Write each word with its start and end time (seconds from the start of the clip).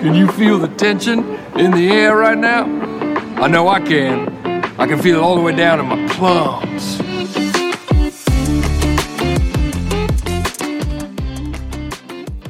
Can 0.00 0.14
you 0.14 0.30
feel 0.30 0.60
the 0.60 0.68
tension 0.68 1.18
in 1.58 1.72
the 1.72 1.90
air 1.90 2.16
right 2.16 2.38
now? 2.38 2.62
I 3.42 3.48
know 3.48 3.66
I 3.66 3.80
can. 3.80 4.28
I 4.78 4.86
can 4.86 5.00
feel 5.00 5.16
it 5.16 5.20
all 5.20 5.34
the 5.34 5.42
way 5.42 5.52
down 5.56 5.80
in 5.80 5.86
my 5.86 6.06
plums. 6.14 6.98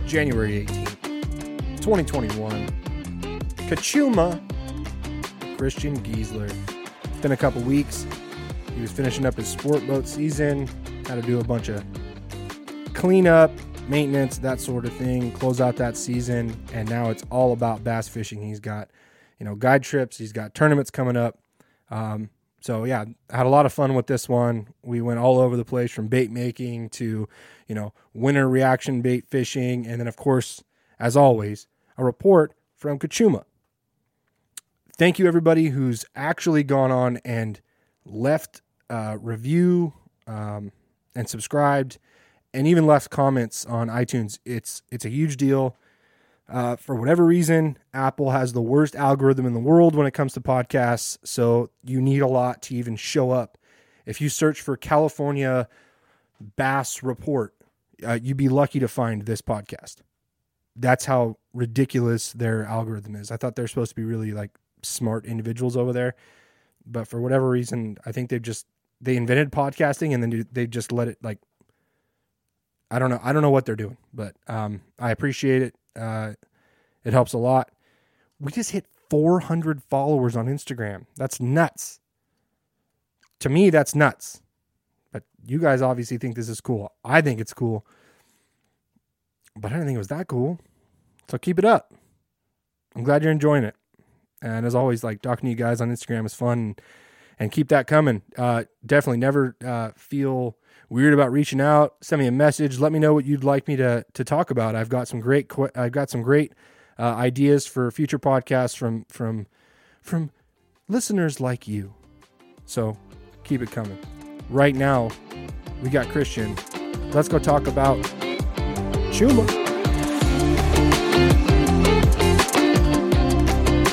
January 0.07 0.67
18th, 0.67 1.81
2021. 1.81 2.67
Cachuma, 3.71 4.39
Christian 5.57 5.99
Geisler. 6.01 6.53
It's 7.05 7.21
been 7.23 7.33
a 7.33 7.37
couple 7.37 7.63
weeks. 7.63 8.07
He 8.75 8.83
was 8.83 8.93
finishing 8.93 9.25
up 9.25 9.37
his 9.37 9.49
sport 9.49 9.87
boat 9.87 10.07
season, 10.07 10.67
had 11.07 11.15
to 11.15 11.23
do 11.23 11.41
a 11.41 11.45
bunch 11.45 11.71
of 11.71 11.83
cleanup, 12.93 13.53
maintenance, 13.89 14.39
that 14.39 14.61
sort 14.61 14.85
of 14.85 14.93
thing, 14.95 15.33
close 15.33 15.61
out 15.61 15.77
that 15.77 15.97
season, 15.97 16.57
and 16.73 16.89
now 16.89 17.11
it's 17.11 17.25
all 17.31 17.53
about 17.53 17.85
bass 17.85 18.09
fishing. 18.09 18.43
He's 18.43 18.61
got, 18.61 18.91
you 19.39 19.45
know, 19.45 19.55
guide 19.55 19.83
trips, 19.83 20.19
he's 20.19 20.33
got 20.33 20.55
tournaments 20.55 20.91
coming 20.91 21.17
up. 21.17 21.39
Um, 21.91 22.31
so 22.61 22.85
yeah, 22.85 23.05
had 23.31 23.47
a 23.47 23.49
lot 23.49 23.67
of 23.67 23.73
fun 23.73 23.95
with 23.95 24.07
this 24.07 24.29
one. 24.29 24.69
We 24.83 25.01
went 25.01 25.21
all 25.21 25.39
over 25.39 25.57
the 25.57 25.65
place 25.65 25.91
from 25.91 26.09
bait 26.09 26.31
making 26.31 26.91
to, 26.91 27.29
you 27.67 27.75
know, 27.75 27.93
winter 28.13 28.49
reaction 28.49 29.01
bait 29.01 29.27
fishing, 29.29 29.87
and 29.87 30.01
then 30.01 30.09
of 30.09 30.17
course, 30.17 30.63
as 30.99 31.17
always, 31.17 31.67
a 31.97 32.05
report 32.05 32.55
from 32.77 32.99
Cachuma. 32.99 33.45
Thank 34.97 35.19
you 35.19 35.27
everybody 35.27 35.69
who's 35.69 36.05
actually 36.17 36.65
gone 36.65 36.91
on 36.91 37.19
and 37.25 37.61
left 38.05 38.63
a 38.91 39.17
review 39.17 39.93
um, 40.27 40.73
and 41.15 41.29
subscribed, 41.29 41.99
and 42.59 42.67
even 42.67 42.89
left 42.89 43.09
comments 43.09 43.65
on 43.67 43.87
iTunes. 43.87 44.41
It's 44.45 44.83
it's 44.91 45.05
a 45.05 45.09
huge 45.09 45.37
deal. 45.37 45.77
Uh, 46.49 46.75
for 46.75 46.97
whatever 46.97 47.25
reason, 47.25 47.79
Apple 47.95 48.33
has 48.33 48.53
the 48.53 48.61
worst 48.61 48.97
algorithm 48.97 49.47
in 49.47 49.53
the 49.53 49.61
world 49.61 49.95
when 49.95 50.09
it 50.09 50.11
comes 50.11 50.33
to 50.33 50.41
podcasts. 50.41 51.19
So 51.23 51.71
you 51.85 52.01
need 52.01 52.21
a 52.21 52.27
lot 52.27 52.61
to 52.63 52.75
even 52.75 52.97
show 52.97 53.31
up. 53.31 53.59
If 54.07 54.21
you 54.21 54.29
search 54.29 54.61
for 54.61 54.77
California 54.77 55.69
Bass 56.57 57.01
Report, 57.01 57.55
uh, 58.05 58.19
you'd 58.21 58.37
be 58.37 58.49
lucky 58.49 58.81
to 58.81 58.89
find 58.89 59.25
this 59.25 59.41
podcast. 59.41 59.99
That's 60.75 61.05
how 61.05 61.37
ridiculous 61.53 62.33
their 62.33 62.65
algorithm 62.65 63.15
is. 63.15 63.31
I 63.31 63.37
thought 63.37 63.55
they're 63.55 63.69
supposed 63.69 63.91
to 63.91 63.97
be 63.97 64.05
really 64.05 64.33
like 64.33 64.51
smart 64.83 65.27
individuals 65.27 65.77
over 65.77 65.93
there, 65.93 66.17
but 66.85 67.07
for 67.07 67.21
whatever 67.21 67.49
reason, 67.49 67.99
I 68.05 68.11
think 68.11 68.31
they've 68.31 68.43
just 68.43 68.67
they 69.01 69.17
invented 69.17 69.53
podcasting 69.53 70.13
and 70.13 70.21
then 70.25 70.45
they 70.51 70.67
just 70.67 70.91
let 70.91 71.07
it 71.07 71.19
like 71.23 71.39
I 72.91 72.99
don't 72.99 73.11
know. 73.11 73.21
I 73.23 73.33
don't 73.33 73.43
know 73.43 73.51
what 73.51 73.67
they're 73.67 73.77
doing, 73.77 73.97
but 74.15 74.35
um, 74.47 74.81
I 74.99 75.11
appreciate 75.11 75.63
it. 75.63 75.75
Uh, 75.95 76.33
it 77.05 77.13
helps 77.13 77.33
a 77.33 77.39
lot. 77.39 77.71
We 78.41 78.53
just 78.53 78.71
hit 78.71 78.87
400 79.11 79.83
followers 79.83 80.37
on 80.37 80.47
Instagram. 80.47 81.07
That's 81.17 81.41
nuts. 81.41 82.01
To 83.41 83.49
me, 83.49 83.71
that's 83.71 83.95
nuts. 83.95 84.43
But 85.13 85.25
you 85.47 85.59
guys 85.59 85.83
obviously 85.83 86.19
think 86.19 86.37
this 86.37 86.49
is 86.49 86.61
cool. 86.61 86.93
I 87.05 87.21
think 87.21 87.41
it's 87.41 87.55
cool. 87.55 87.87
But 89.57 89.73
I 89.73 89.75
didn't 89.75 89.87
think 89.87 89.97
it 89.97 89.99
was 89.99 90.09
that 90.09 90.29
cool. 90.29 90.59
So 91.29 91.39
keep 91.39 91.59
it 91.59 91.65
up. 91.65 91.93
I'm 92.95 93.05
glad 93.05 93.23
you're 93.23 93.33
enjoying 93.33 93.65
it. 93.65 93.75
And 94.41 94.65
as 94.65 94.75
always, 94.75 95.03
like 95.03 95.21
talking 95.21 95.47
to 95.47 95.51
you 95.51 95.57
guys 95.57 95.81
on 95.81 95.91
Instagram 95.91 96.25
is 96.25 96.35
fun 96.35 96.77
and 97.39 97.53
keep 97.53 97.69
that 97.69 97.87
coming. 97.87 98.23
Uh, 98.37 98.65
definitely 98.85 99.19
never 99.19 99.57
uh, 99.65 99.91
feel 99.97 100.57
weird 100.89 101.15
about 101.15 101.31
reaching 101.33 101.61
out. 101.61 101.97
Send 102.01 102.21
me 102.21 102.27
a 102.27 102.33
message. 102.33 102.79
Let 102.79 102.93
me 102.93 102.99
know 102.99 103.15
what 103.15 103.25
you'd 103.25 103.45
like 103.45 103.69
me 103.69 103.77
to 103.77 104.05
to 104.15 104.25
talk 104.25 104.51
about. 104.51 104.75
I've 104.75 104.89
got 104.89 105.09
some 105.09 105.21
great 105.21 105.51
I've 105.75 105.93
got 105.93 106.11
some 106.11 106.23
great 106.23 106.53
uh, 106.99 107.03
ideas 107.03 107.67
for 107.67 107.91
future 107.91 108.19
podcasts 108.19 108.77
from 108.77 109.05
from 109.09 109.47
from 110.03 110.31
listeners 110.89 111.41
like 111.41 111.69
you. 111.69 111.95
So 112.65 112.97
keep 113.45 113.63
it 113.63 113.71
coming. 113.71 113.99
Right 114.51 114.75
now, 114.75 115.11
we 115.83 115.91
got 115.91 116.09
Christian. 116.09 116.57
Let's 117.13 117.29
go 117.29 117.39
talk 117.39 117.67
about 117.67 117.97
Chuma. 119.13 119.47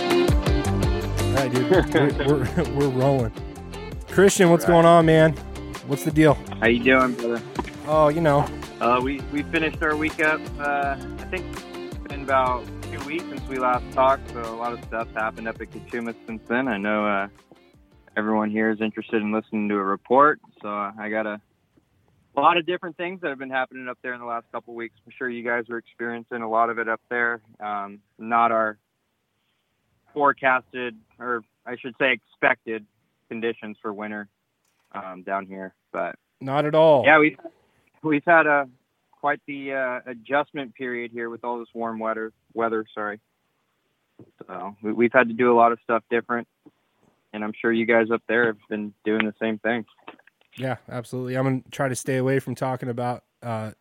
All 0.05 1.33
right, 1.33 1.51
dude. 1.51 1.69
We're, 1.71 2.27
we're, 2.27 2.73
we're 2.73 2.89
rolling. 2.89 3.31
Christian, 4.09 4.49
what's 4.49 4.63
Right. 4.65 4.73
going 4.73 4.85
on, 4.85 5.05
man? 5.05 5.35
What's 5.87 6.03
the 6.03 6.11
deal? 6.11 6.33
How 6.59 6.65
you 6.65 6.83
doing, 6.83 7.13
brother? 7.13 7.41
Oh, 7.85 8.07
you 8.07 8.19
know, 8.19 8.39
Uh, 8.81 8.99
we 9.03 9.21
we 9.31 9.43
finished 9.43 9.81
our 9.83 9.95
week 9.95 10.19
up. 10.19 10.41
Uh, 10.59 10.97
I 11.19 11.25
think 11.29 11.45
it's 11.75 11.97
been 12.09 12.23
about 12.23 12.65
two 12.91 12.99
weeks 13.05 13.23
since 13.25 13.41
we 13.47 13.59
last 13.59 13.89
talked, 13.93 14.27
so 14.31 14.41
a 14.41 14.57
lot 14.57 14.73
of 14.73 14.83
stuff's 14.85 15.13
happened 15.13 15.47
up 15.47 15.61
at 15.61 15.69
Cachuma 15.69 16.15
since 16.25 16.41
then. 16.47 16.67
I 16.67 16.77
know 16.77 17.05
uh, 17.05 17.27
everyone 18.17 18.49
here 18.49 18.71
is 18.71 18.81
interested 18.81 19.21
in 19.21 19.31
listening 19.31 19.69
to 19.69 19.75
a 19.75 19.83
report, 19.83 20.39
so 20.61 20.69
I 20.69 21.09
got 21.09 21.27
a, 21.27 21.39
a 22.35 22.41
lot 22.41 22.57
of 22.57 22.65
different 22.65 22.97
things 22.97 23.21
that 23.21 23.29
have 23.29 23.39
been 23.39 23.51
happening 23.51 23.87
up 23.87 23.99
there 24.01 24.13
in 24.15 24.19
the 24.19 24.25
last 24.25 24.45
couple 24.51 24.73
of 24.73 24.77
weeks. 24.77 24.95
I'm 25.05 25.13
sure 25.15 25.29
you 25.29 25.43
guys 25.43 25.69
are 25.69 25.77
experiencing 25.77 26.41
a 26.41 26.49
lot 26.49 26.71
of 26.71 26.79
it 26.79 26.89
up 26.89 27.01
there. 27.09 27.41
Um, 27.59 27.99
not 28.17 28.51
our 28.51 28.79
forecasted, 30.15 30.97
or 31.19 31.43
I 31.63 31.75
should 31.77 31.93
say, 31.99 32.11
expected 32.11 32.85
conditions 33.29 33.77
for 33.81 33.93
winter 33.93 34.27
um, 34.95 35.23
down 35.23 35.45
here, 35.45 35.73
but 35.91 36.15
not 36.41 36.65
at 36.65 36.75
all. 36.75 37.03
yeah, 37.05 37.19
we've 37.19 37.37
we've 38.03 38.25
had 38.25 38.47
a 38.47 38.67
quite 39.11 39.39
the 39.47 39.73
uh, 39.73 39.99
adjustment 40.05 40.75
period 40.75 41.11
here 41.11 41.29
with 41.29 41.43
all 41.43 41.59
this 41.59 41.69
warm 41.73 41.99
weather. 41.99 42.31
Weather, 42.53 42.85
sorry. 42.93 43.19
So 44.47 44.75
we, 44.81 44.93
we've 44.93 45.13
had 45.13 45.27
to 45.29 45.33
do 45.33 45.51
a 45.51 45.55
lot 45.55 45.71
of 45.71 45.79
stuff 45.83 46.03
different, 46.09 46.47
and 47.33 47.43
I'm 47.43 47.53
sure 47.59 47.71
you 47.71 47.85
guys 47.85 48.11
up 48.11 48.21
there 48.27 48.47
have 48.47 48.57
been 48.69 48.93
doing 49.03 49.25
the 49.25 49.33
same 49.41 49.57
thing. 49.59 49.85
Yeah, 50.57 50.77
absolutely. 50.89 51.35
I'm 51.37 51.43
gonna 51.43 51.61
try 51.71 51.89
to 51.89 51.95
stay 51.95 52.17
away 52.17 52.39
from 52.39 52.55
talking 52.55 52.87
about 52.87 53.23
uh, 53.43 53.71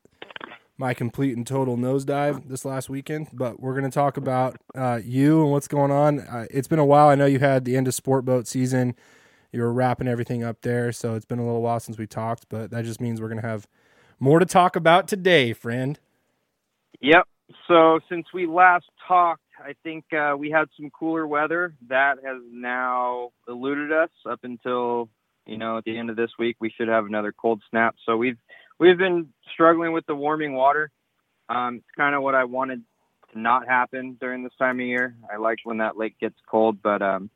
my 0.76 0.92
complete 0.92 1.36
and 1.36 1.47
total 1.47 1.76
nosedive 1.76 2.48
this 2.48 2.64
last 2.64 2.88
weekend, 2.88 3.28
but 3.32 3.60
we're 3.60 3.74
gonna 3.74 3.91
talk 3.91 4.16
about 4.16 4.56
uh, 4.74 5.00
you 5.04 5.42
and 5.42 5.53
what's 5.53 5.69
going 5.69 5.91
on. 5.91 6.20
Uh, 6.20 6.47
it's 6.50 6.69
been 6.69 6.78
a 6.78 6.84
while. 6.84 7.08
I 7.08 7.14
know 7.14 7.26
you 7.26 7.38
had 7.38 7.64
the 7.64 7.76
end 7.76 7.86
of 7.86 7.94
sport 7.94 8.24
boat 8.24 8.47
season. 8.48 8.97
You 9.54 9.62
were 9.62 9.72
wrapping 9.72 10.09
everything 10.09 10.42
up 10.42 10.62
there, 10.62 10.91
so 10.91 11.15
it's 11.15 11.25
been 11.25 11.38
a 11.38 11.47
little 11.47 11.62
while 11.62 11.78
since 11.78 11.97
we 11.97 12.09
talked. 12.09 12.48
But 12.48 12.72
that 12.72 12.84
just 12.84 13.00
means 13.00 13.20
we're 13.20 13.28
gonna 13.28 13.42
have 13.42 13.69
more 14.19 14.41
to 14.41 14.47
talk 14.47 14.75
about 14.75 15.06
today, 15.06 15.53
friend. 15.53 16.00
Yep. 17.00 17.28
So 17.69 18.00
since 18.09 18.26
we 18.34 18.47
last 18.47 18.87
talked, 19.06 19.42
I 19.60 19.75
think 19.84 20.06
uh, 20.12 20.34
we 20.37 20.50
had 20.50 20.65
some 20.76 20.91
cooler 20.91 21.25
weather 21.25 21.72
that 21.88 22.16
has 22.25 22.38
now 22.50 23.31
eluded 23.47 23.92
us 23.92 24.10
up 24.28 24.41
until 24.42 25.09
you 25.47 25.56
know 25.56 25.78
at 25.78 25.84
the 25.84 25.97
end 25.97 26.10
of 26.10 26.16
this 26.16 26.31
week. 26.36 26.56
We 26.59 26.71
should 26.76 26.88
have 26.88 27.06
another 27.06 27.32
cold 27.32 27.62
snap. 27.71 27.94
So 28.04 28.16
we've 28.16 28.38
we've 28.81 28.98
been 28.98 29.28
struggling 29.53 29.92
with 29.92 30.04
the 30.06 30.16
warming 30.16 30.54
water. 30.54 30.91
Um, 31.48 31.76
it's 31.76 31.97
kind 31.97 32.16
of 32.16 32.22
what 32.22 32.34
I 32.34 32.42
wanted 32.42 32.82
to 33.32 33.38
not 33.38 33.69
happen 33.69 34.16
during 34.21 34.42
this 34.42 34.53
time 34.59 34.81
of 34.81 34.86
year. 34.86 35.15
I 35.32 35.36
like 35.36 35.59
when 35.62 35.78
that 35.78 35.97
lake 35.97 36.19
gets 36.19 36.38
cold, 36.50 36.82
but 36.82 37.03
um, 37.03 37.31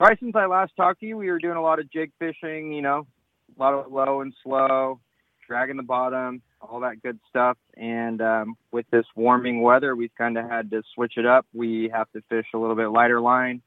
right 0.00 0.18
since 0.18 0.34
I 0.34 0.46
last 0.46 0.72
talked 0.76 1.00
to 1.00 1.06
you, 1.06 1.16
we 1.16 1.30
were 1.30 1.38
doing 1.38 1.56
a 1.56 1.62
lot 1.62 1.78
of 1.78 1.90
jig 1.90 2.10
fishing. 2.18 2.72
You 2.72 2.82
know, 2.82 3.06
a 3.56 3.62
lot 3.62 3.74
of 3.74 3.92
low 3.92 4.22
and 4.22 4.34
slow, 4.42 5.00
dragging 5.46 5.76
the 5.76 5.82
bottom, 5.82 6.42
all 6.60 6.80
that 6.80 7.02
good 7.02 7.18
stuff. 7.28 7.56
And 7.76 8.20
um, 8.20 8.56
with 8.72 8.86
this 8.90 9.06
warming 9.14 9.62
weather, 9.62 9.94
we've 9.94 10.14
kind 10.16 10.36
of 10.36 10.48
had 10.48 10.70
to 10.70 10.82
switch 10.94 11.14
it 11.16 11.26
up. 11.26 11.46
We 11.52 11.90
have 11.92 12.10
to 12.12 12.22
fish 12.28 12.46
a 12.54 12.58
little 12.58 12.76
bit 12.76 12.88
lighter 12.88 13.20
line. 13.20 13.62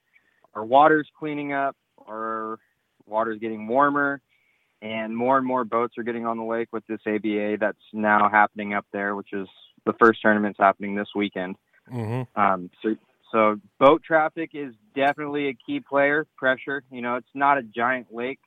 Our 0.53 0.65
water's 0.65 1.07
cleaning 1.17 1.53
up. 1.53 1.75
Our 2.07 2.59
water's 3.07 3.39
getting 3.39 3.67
warmer, 3.67 4.21
and 4.81 5.15
more 5.15 5.37
and 5.37 5.45
more 5.45 5.63
boats 5.63 5.97
are 5.97 6.03
getting 6.03 6.25
on 6.25 6.37
the 6.37 6.43
lake 6.43 6.69
with 6.71 6.85
this 6.87 6.99
ABA 7.07 7.57
that's 7.59 7.77
now 7.91 8.29
happening 8.29 8.73
up 8.73 8.85
there, 8.91 9.15
which 9.15 9.33
is 9.33 9.47
the 9.85 9.93
first 9.93 10.21
tournament's 10.21 10.59
happening 10.59 10.95
this 10.95 11.09
weekend. 11.15 11.55
Mm-hmm. 11.91 12.39
Um, 12.39 12.69
so, 12.81 12.95
so 13.33 13.59
boat 13.79 14.03
traffic 14.03 14.51
is 14.53 14.75
definitely 14.95 15.49
a 15.49 15.53
key 15.53 15.79
player. 15.79 16.27
Pressure, 16.37 16.83
you 16.91 17.01
know, 17.01 17.15
it's 17.15 17.27
not 17.33 17.57
a 17.57 17.63
giant 17.63 18.13
lake, 18.13 18.39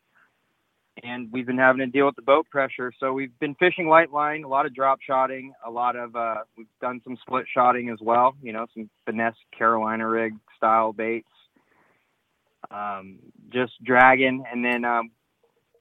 and 1.02 1.28
we've 1.32 1.44
been 1.44 1.58
having 1.58 1.80
to 1.80 1.86
deal 1.86 2.06
with 2.06 2.14
the 2.14 2.22
boat 2.22 2.46
pressure. 2.50 2.92
So 3.00 3.12
we've 3.12 3.36
been 3.40 3.56
fishing 3.56 3.88
light 3.88 4.12
line, 4.12 4.44
a 4.44 4.48
lot 4.48 4.64
of 4.64 4.72
drop 4.72 5.00
shotting, 5.04 5.52
a 5.66 5.70
lot 5.70 5.96
of 5.96 6.14
uh, 6.14 6.36
we've 6.56 6.68
done 6.80 7.00
some 7.02 7.18
split 7.20 7.46
shotting 7.52 7.90
as 7.90 7.98
well. 8.00 8.36
You 8.40 8.52
know, 8.52 8.66
some 8.74 8.88
finesse 9.04 9.34
Carolina 9.58 10.08
rig 10.08 10.34
style 10.56 10.92
baits. 10.92 11.26
Um, 12.70 13.18
just 13.52 13.72
dragging, 13.82 14.44
and 14.50 14.64
then 14.64 14.84
um, 14.84 15.10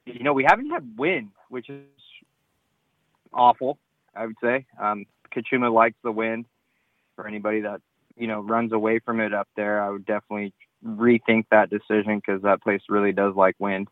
you 0.07 0.23
know 0.23 0.33
we 0.33 0.45
haven't 0.47 0.71
had 0.71 0.97
wind, 0.97 1.29
which 1.49 1.69
is 1.69 1.83
awful. 3.31 3.77
I 4.15 4.25
would 4.25 4.35
say 4.43 4.65
um, 4.81 5.05
Cachuma 5.31 5.71
likes 5.71 5.97
the 6.03 6.11
wind. 6.11 6.45
For 7.15 7.25
anybody 7.25 7.61
that 7.61 7.79
you 8.17 8.27
know 8.27 8.41
runs 8.41 8.71
away 8.71 8.99
from 8.99 9.19
it 9.19 9.33
up 9.33 9.47
there, 9.55 9.81
I 9.81 9.89
would 9.89 10.05
definitely 10.05 10.53
rethink 10.85 11.45
that 11.51 11.69
decision 11.69 12.17
because 12.17 12.41
that 12.43 12.61
place 12.61 12.81
really 12.89 13.11
does 13.11 13.35
like 13.35 13.55
wind. 13.59 13.87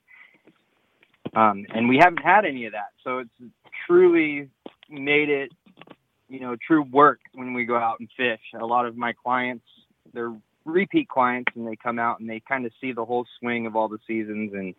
Um, 1.36 1.66
and 1.74 1.90
we 1.90 1.98
haven't 2.00 2.24
had 2.24 2.46
any 2.46 2.66
of 2.66 2.74
that, 2.74 2.92
so 3.04 3.20
it's 3.20 3.52
truly 3.88 4.50
made 4.90 5.30
it, 5.30 5.52
you 6.30 6.40
know, 6.40 6.56
true 6.68 6.84
work 6.84 7.20
when 7.34 7.54
we 7.54 7.66
go 7.66 7.75
out 7.75 8.00
and 8.00 8.10
fish. 8.16 8.42
A 8.60 8.66
lot 8.66 8.86
of 8.86 8.96
my 8.96 9.14
clients 9.14 9.66
they're 10.14 10.34
repeat 10.66 11.10
clients 11.10 11.52
and 11.56 11.68
they 11.68 11.75
come 11.75 12.00
out 12.00 12.20
and 12.20 12.30
they 12.30 12.42
kind 12.48 12.66
of 12.66 12.72
see 12.80 12.94
the 12.94 13.04
whole 13.04 13.25
swing 13.40 13.66
of 13.66 13.75
all 13.75 13.90
the 13.90 14.00
seasons 14.08 14.54
and 14.54 14.74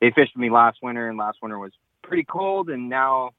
they 0.00 0.10
fished 0.10 0.32
with 0.34 0.42
me 0.42 0.50
last 0.50 0.78
winter 0.82 1.08
and 1.08 1.18
last 1.18 1.38
winter 1.42 1.58
was 1.58 1.72
pretty 2.02 2.24
cold 2.24 2.68
and 2.68 2.90
now 2.90 3.30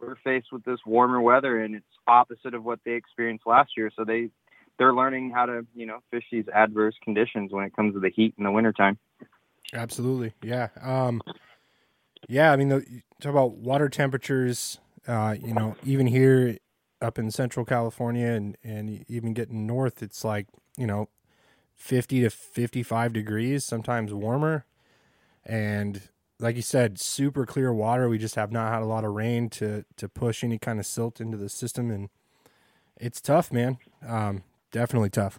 we're 0.00 0.16
faced 0.24 0.46
with 0.52 0.64
this 0.64 0.78
warmer 0.86 1.20
weather 1.20 1.60
and 1.60 1.74
it's 1.74 1.84
opposite 2.06 2.54
of 2.54 2.64
what 2.64 2.78
they 2.84 2.92
experienced 2.92 3.46
last 3.46 3.72
year 3.76 3.90
so 3.94 4.04
they 4.04 4.30
they're 4.78 4.94
learning 4.94 5.30
how 5.30 5.46
to 5.46 5.66
you 5.74 5.86
know 5.86 5.98
fish 6.10 6.24
these 6.30 6.46
adverse 6.52 6.94
conditions 7.02 7.52
when 7.52 7.64
it 7.64 7.74
comes 7.74 7.94
to 7.94 8.00
the 8.00 8.10
heat 8.10 8.34
in 8.38 8.44
the 8.44 8.50
wintertime 8.50 8.98
Absolutely. 9.74 10.32
Yeah. 10.42 10.68
Um, 10.80 11.20
yeah. 12.28 12.52
I 12.52 12.56
mean, 12.56 12.68
the, 12.68 13.02
talk 13.20 13.30
about 13.30 13.56
water 13.56 13.88
temperatures, 13.88 14.78
uh, 15.06 15.36
you 15.40 15.52
know, 15.52 15.76
even 15.84 16.06
here 16.06 16.58
up 17.00 17.18
in 17.18 17.30
central 17.30 17.66
California 17.66 18.28
and, 18.28 18.56
and 18.62 19.04
even 19.08 19.34
getting 19.34 19.66
north, 19.66 20.02
it's 20.02 20.24
like, 20.24 20.46
you 20.76 20.86
know, 20.86 21.08
50 21.74 22.22
to 22.22 22.30
55 22.30 23.12
degrees, 23.12 23.64
sometimes 23.64 24.14
warmer. 24.14 24.64
And 25.44 26.02
like 26.38 26.56
you 26.56 26.62
said, 26.62 27.00
super 27.00 27.44
clear 27.44 27.72
water. 27.72 28.08
We 28.08 28.18
just 28.18 28.36
have 28.36 28.52
not 28.52 28.72
had 28.72 28.82
a 28.82 28.86
lot 28.86 29.04
of 29.04 29.12
rain 29.12 29.50
to, 29.50 29.84
to 29.96 30.08
push 30.08 30.44
any 30.44 30.58
kind 30.58 30.78
of 30.78 30.86
silt 30.86 31.20
into 31.20 31.36
the 31.36 31.48
system. 31.48 31.90
And 31.90 32.10
it's 32.96 33.20
tough, 33.20 33.52
man. 33.52 33.78
Um, 34.06 34.44
definitely 34.74 35.08
tough. 35.08 35.38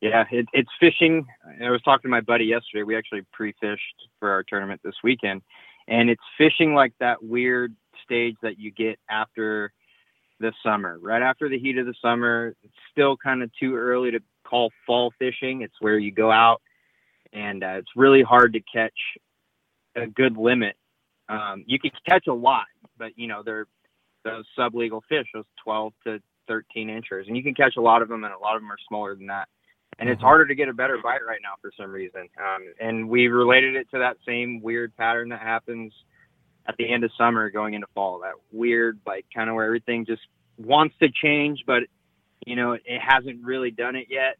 Yeah, 0.00 0.24
it, 0.30 0.46
it's 0.52 0.70
fishing. 0.78 1.26
I 1.62 1.70
was 1.70 1.82
talking 1.82 2.02
to 2.02 2.08
my 2.08 2.20
buddy 2.20 2.44
yesterday. 2.44 2.84
We 2.84 2.96
actually 2.96 3.22
pre-fished 3.32 4.08
for 4.20 4.30
our 4.30 4.44
tournament 4.44 4.80
this 4.84 4.94
weekend, 5.02 5.42
and 5.88 6.08
it's 6.08 6.22
fishing 6.38 6.74
like 6.74 6.92
that 7.00 7.22
weird 7.22 7.74
stage 8.04 8.36
that 8.42 8.58
you 8.58 8.70
get 8.70 8.98
after 9.10 9.72
the 10.38 10.52
summer, 10.62 10.98
right 11.00 11.22
after 11.22 11.48
the 11.48 11.58
heat 11.58 11.78
of 11.78 11.86
the 11.86 11.94
summer. 12.00 12.54
It's 12.62 12.74
still 12.92 13.16
kind 13.16 13.42
of 13.42 13.50
too 13.58 13.74
early 13.74 14.12
to 14.12 14.20
call 14.44 14.70
fall 14.86 15.12
fishing. 15.18 15.62
It's 15.62 15.74
where 15.80 15.98
you 15.98 16.12
go 16.12 16.30
out, 16.30 16.62
and 17.32 17.64
uh, 17.64 17.78
it's 17.78 17.90
really 17.96 18.22
hard 18.22 18.52
to 18.52 18.60
catch 18.60 18.98
a 19.96 20.06
good 20.06 20.36
limit. 20.36 20.76
Um, 21.28 21.64
you 21.66 21.80
can 21.80 21.90
catch 22.08 22.28
a 22.28 22.34
lot, 22.34 22.66
but 22.96 23.12
you 23.16 23.26
know 23.26 23.42
they're 23.42 23.66
those 24.24 24.44
sublegal 24.56 25.00
fish, 25.08 25.26
those 25.32 25.44
12 25.64 25.92
to 26.04 26.20
13 26.46 26.90
inches, 26.90 27.26
and 27.26 27.36
you 27.36 27.42
can 27.42 27.54
catch 27.54 27.76
a 27.76 27.80
lot 27.80 28.02
of 28.02 28.08
them, 28.08 28.24
and 28.24 28.32
a 28.32 28.38
lot 28.38 28.56
of 28.56 28.62
them 28.62 28.70
are 28.70 28.78
smaller 28.88 29.14
than 29.14 29.26
that 29.26 29.48
and 29.98 30.08
it's 30.08 30.20
harder 30.20 30.46
to 30.46 30.54
get 30.54 30.68
a 30.68 30.74
better 30.74 30.98
bite 31.02 31.24
right 31.26 31.40
now 31.42 31.54
for 31.60 31.72
some 31.76 31.90
reason. 31.90 32.28
Um, 32.38 32.72
and 32.80 33.08
we 33.08 33.28
related 33.28 33.76
it 33.76 33.90
to 33.92 33.98
that 33.98 34.18
same 34.26 34.60
weird 34.62 34.94
pattern 34.96 35.30
that 35.30 35.40
happens 35.40 35.92
at 36.68 36.76
the 36.76 36.92
end 36.92 37.04
of 37.04 37.10
summer 37.16 37.50
going 37.50 37.74
into 37.74 37.86
fall. 37.94 38.20
That 38.20 38.34
weird, 38.52 38.98
like, 39.06 39.24
kind 39.34 39.48
of 39.48 39.56
where 39.56 39.64
everything 39.64 40.04
just 40.04 40.22
wants 40.58 40.94
to 41.00 41.08
change, 41.10 41.64
but 41.66 41.84
you 42.46 42.56
know, 42.56 42.72
it, 42.72 42.82
it 42.84 43.00
hasn't 43.00 43.42
really 43.44 43.70
done 43.70 43.96
it 43.96 44.08
yet. 44.10 44.36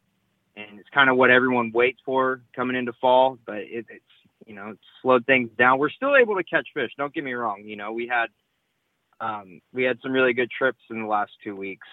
And 0.57 0.79
it's 0.79 0.89
kind 0.91 1.11
of 1.11 1.17
what 1.17 1.31
everyone 1.31 1.73
waits 1.73 2.01
for 2.05 2.41
coming 2.55 2.77
into 2.77 2.93
fall, 3.01 3.39
but 3.47 3.57
it, 3.57 3.87
it's 3.89 4.05
you 4.47 4.55
know, 4.55 4.75
slowed 5.03 5.27
things 5.27 5.51
down. 5.59 5.79
We're 5.79 5.91
still 5.91 6.17
able 6.17 6.37
to 6.37 6.45
catch 6.45 6.69
fish. 6.75 6.91
Don't 6.97 7.13
get 7.13 7.25
me 7.25 7.33
wrong. 7.33 7.63
You 7.65 7.77
know, 7.77 7.93
we 7.93 8.07
had 8.07 8.27
um, 9.21 9.61
we 9.73 9.85
had 9.85 9.99
some 10.03 10.13
really 10.13 10.33
good 10.33 10.51
trips 10.51 10.81
in 10.91 11.03
the 11.03 11.09
last 11.09 11.33
two 11.43 11.57
weeks. 11.57 11.87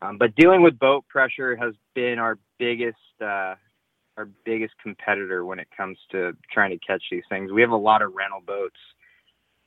Um, 0.00 0.18
but 0.18 0.34
dealing 0.36 0.62
with 0.62 0.78
boat 0.78 1.04
pressure 1.08 1.56
has 1.56 1.74
been 1.94 2.18
our 2.18 2.38
biggest 2.58 2.96
uh, 3.20 3.54
our 4.16 4.28
biggest 4.44 4.74
competitor 4.82 5.44
when 5.44 5.58
it 5.60 5.68
comes 5.76 5.96
to 6.10 6.32
trying 6.52 6.70
to 6.70 6.78
catch 6.84 7.02
these 7.10 7.22
things. 7.28 7.52
We 7.52 7.62
have 7.62 7.70
a 7.70 7.76
lot 7.76 8.02
of 8.02 8.14
rental 8.14 8.42
boats. 8.44 8.76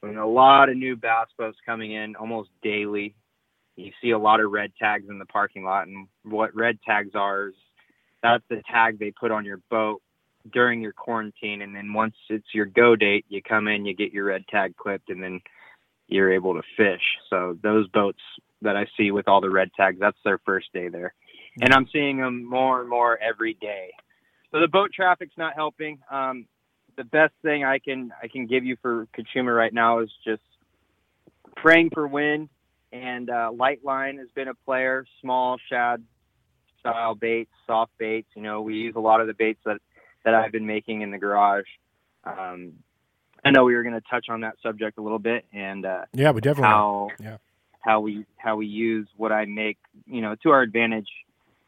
Mean, 0.04 0.18
a 0.18 0.28
lot 0.28 0.70
of 0.70 0.78
new 0.78 0.96
bass 0.96 1.28
boats 1.38 1.58
coming 1.66 1.92
in 1.92 2.16
almost 2.16 2.50
daily. 2.64 3.14
You 3.76 3.92
see 4.02 4.12
a 4.12 4.18
lot 4.18 4.40
of 4.40 4.52
red 4.52 4.74
tags 4.80 5.06
in 5.10 5.20
the 5.20 5.26
parking 5.26 5.64
lot, 5.64 5.88
and 5.88 6.08
what 6.24 6.56
red 6.56 6.80
tags 6.86 7.12
are 7.14 7.50
is 7.50 7.54
that's 8.24 8.44
the 8.50 8.62
tag 8.70 9.00
they 9.00 9.12
put 9.12 9.32
on 9.32 9.46
your 9.46 9.60
boat 9.70 10.02
during 10.52 10.82
your 10.82 10.92
quarantine, 10.92 11.62
and 11.62 11.76
then 11.76 11.94
once 11.94 12.16
it's 12.30 12.54
your 12.54 12.66
go 12.66 12.96
date, 12.96 13.26
you 13.30 13.42
come 13.42 13.68
in, 13.68 13.86
you 13.86 13.94
get 13.94 14.12
your 14.12 14.26
red 14.26 14.48
tag 14.48 14.76
clipped, 14.76 15.10
and 15.10 15.22
then 15.22 15.40
you're 16.12 16.32
able 16.32 16.54
to 16.54 16.62
fish. 16.78 17.02
So 17.30 17.58
those 17.62 17.88
boats 17.90 18.20
that 18.62 18.76
I 18.76 18.86
see 18.98 19.12
with 19.12 19.28
all 19.28 19.42
the 19.42 19.50
red 19.50 19.72
tags, 19.76 19.98
that's 20.00 20.18
their 20.24 20.40
first 20.46 20.72
day 20.74 20.88
there. 20.90 21.14
And 21.60 21.74
I'm 21.74 21.88
seeing 21.92 22.18
them 22.18 22.46
more 22.46 22.80
and 22.82 22.90
more 22.90 23.18
every 23.18 23.56
day. 23.56 23.92
So 24.52 24.60
the 24.60 24.68
boat 24.68 24.92
traffic's 24.94 25.38
not 25.38 25.54
helping. 25.56 26.00
Um, 26.10 26.46
the 26.98 27.04
best 27.04 27.34
thing 27.42 27.64
I 27.64 27.80
can 27.80 28.12
I 28.22 28.28
can 28.28 28.46
give 28.48 28.66
you 28.66 28.78
for 28.82 29.08
consumer 29.14 29.54
right 29.54 29.74
now 29.74 30.00
is 30.00 30.10
just 30.26 30.42
praying 31.56 31.90
for 31.94 32.08
wind 32.08 32.50
and 32.92 33.30
uh, 33.30 33.52
light 33.54 33.84
line 33.84 34.18
has 34.18 34.28
been 34.36 34.50
a 34.50 34.54
player, 34.54 35.06
small 35.22 35.58
shad 35.70 36.04
style 36.80 37.16
baits, 37.16 37.52
soft 37.66 37.92
baits. 37.98 38.28
You 38.36 38.42
know, 38.42 38.62
we 38.62 38.76
use 38.76 38.96
a 38.96 39.00
lot 39.00 39.22
of 39.22 39.28
the 39.28 39.34
baits 39.34 39.60
that 39.66 39.78
that 40.26 40.36
I've 40.36 40.52
been 40.52 40.68
making 40.68 41.02
in 41.02 41.12
the 41.12 41.18
garage. 41.18 41.66
Um, 42.24 42.74
I 43.44 43.52
know 43.52 43.64
we 43.64 43.76
were 43.76 43.84
going 43.84 43.96
to 43.96 44.04
touch 44.10 44.28
on 44.30 44.42
that 44.42 44.56
subject 44.62 44.98
a 44.98 45.02
little 45.02 45.20
bit, 45.20 45.46
and 45.52 45.86
uh, 45.86 46.06
Yeah, 46.14 46.32
we 46.32 46.42
definitely. 46.42 46.70
how 46.70 47.10
Yeah. 47.20 47.38
how 47.80 48.00
we 48.02 48.26
how 48.38 48.56
we 48.56 48.68
use 48.68 49.08
what 49.18 49.32
I 49.32 49.46
make, 49.46 49.78
you 50.06 50.22
know, 50.22 50.36
to 50.44 50.52
our 50.52 50.62
advantage, 50.62 51.10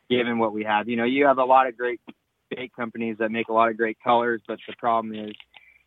given 0.09 0.37
what 0.37 0.53
we 0.53 0.63
have. 0.63 0.87
You 0.87 0.97
know, 0.97 1.05
you 1.05 1.25
have 1.25 1.39
a 1.39 1.45
lot 1.45 1.67
of 1.67 1.75
great 1.75 1.99
bait 2.49 2.71
companies 2.75 3.17
that 3.19 3.31
make 3.31 3.47
a 3.49 3.53
lot 3.53 3.69
of 3.69 3.77
great 3.77 3.97
colors, 4.03 4.41
but 4.47 4.59
the 4.67 4.75
problem 4.77 5.15
is 5.15 5.33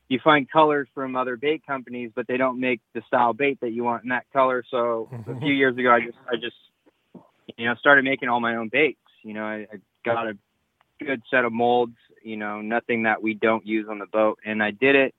you 0.09 0.19
find 0.23 0.51
colors 0.51 0.89
from 0.95 1.17
other 1.17 1.37
bait 1.37 1.65
companies, 1.67 2.11
but 2.15 2.27
they 2.27 2.37
don't 2.37 2.61
make 2.61 2.81
the 2.95 3.03
style 3.07 3.33
bait 3.33 3.61
that 3.61 3.71
you 3.71 3.85
want 3.85 4.03
in 4.05 4.11
that 4.11 4.25
color. 4.33 4.65
So 4.71 5.09
a 5.27 5.39
few 5.39 5.53
years 5.53 5.77
ago, 5.77 5.93
I 5.93 6.01
just 6.01 6.19
I 6.29 6.35
just 6.37 6.57
you 7.57 7.67
know 7.67 7.75
started 7.77 8.05
making 8.05 8.29
all 8.29 8.41
my 8.41 8.57
own 8.57 8.69
baits. 8.69 8.99
You 9.23 9.35
know, 9.35 9.45
I, 9.45 9.67
I 9.73 9.77
got 10.05 10.27
a 10.27 10.37
good 10.99 11.23
set 11.31 11.45
of 11.45 11.53
molds. 11.53 11.97
You 12.25 12.37
know, 12.37 12.61
nothing 12.61 13.05
that 13.05 13.23
we 13.23 13.35
don't 13.35 13.65
use 13.65 13.87
on 13.89 14.01
the 14.01 14.07
boat, 14.07 14.41
and 14.45 14.61
I 14.61 14.73
did 14.73 14.97
it 14.97 15.15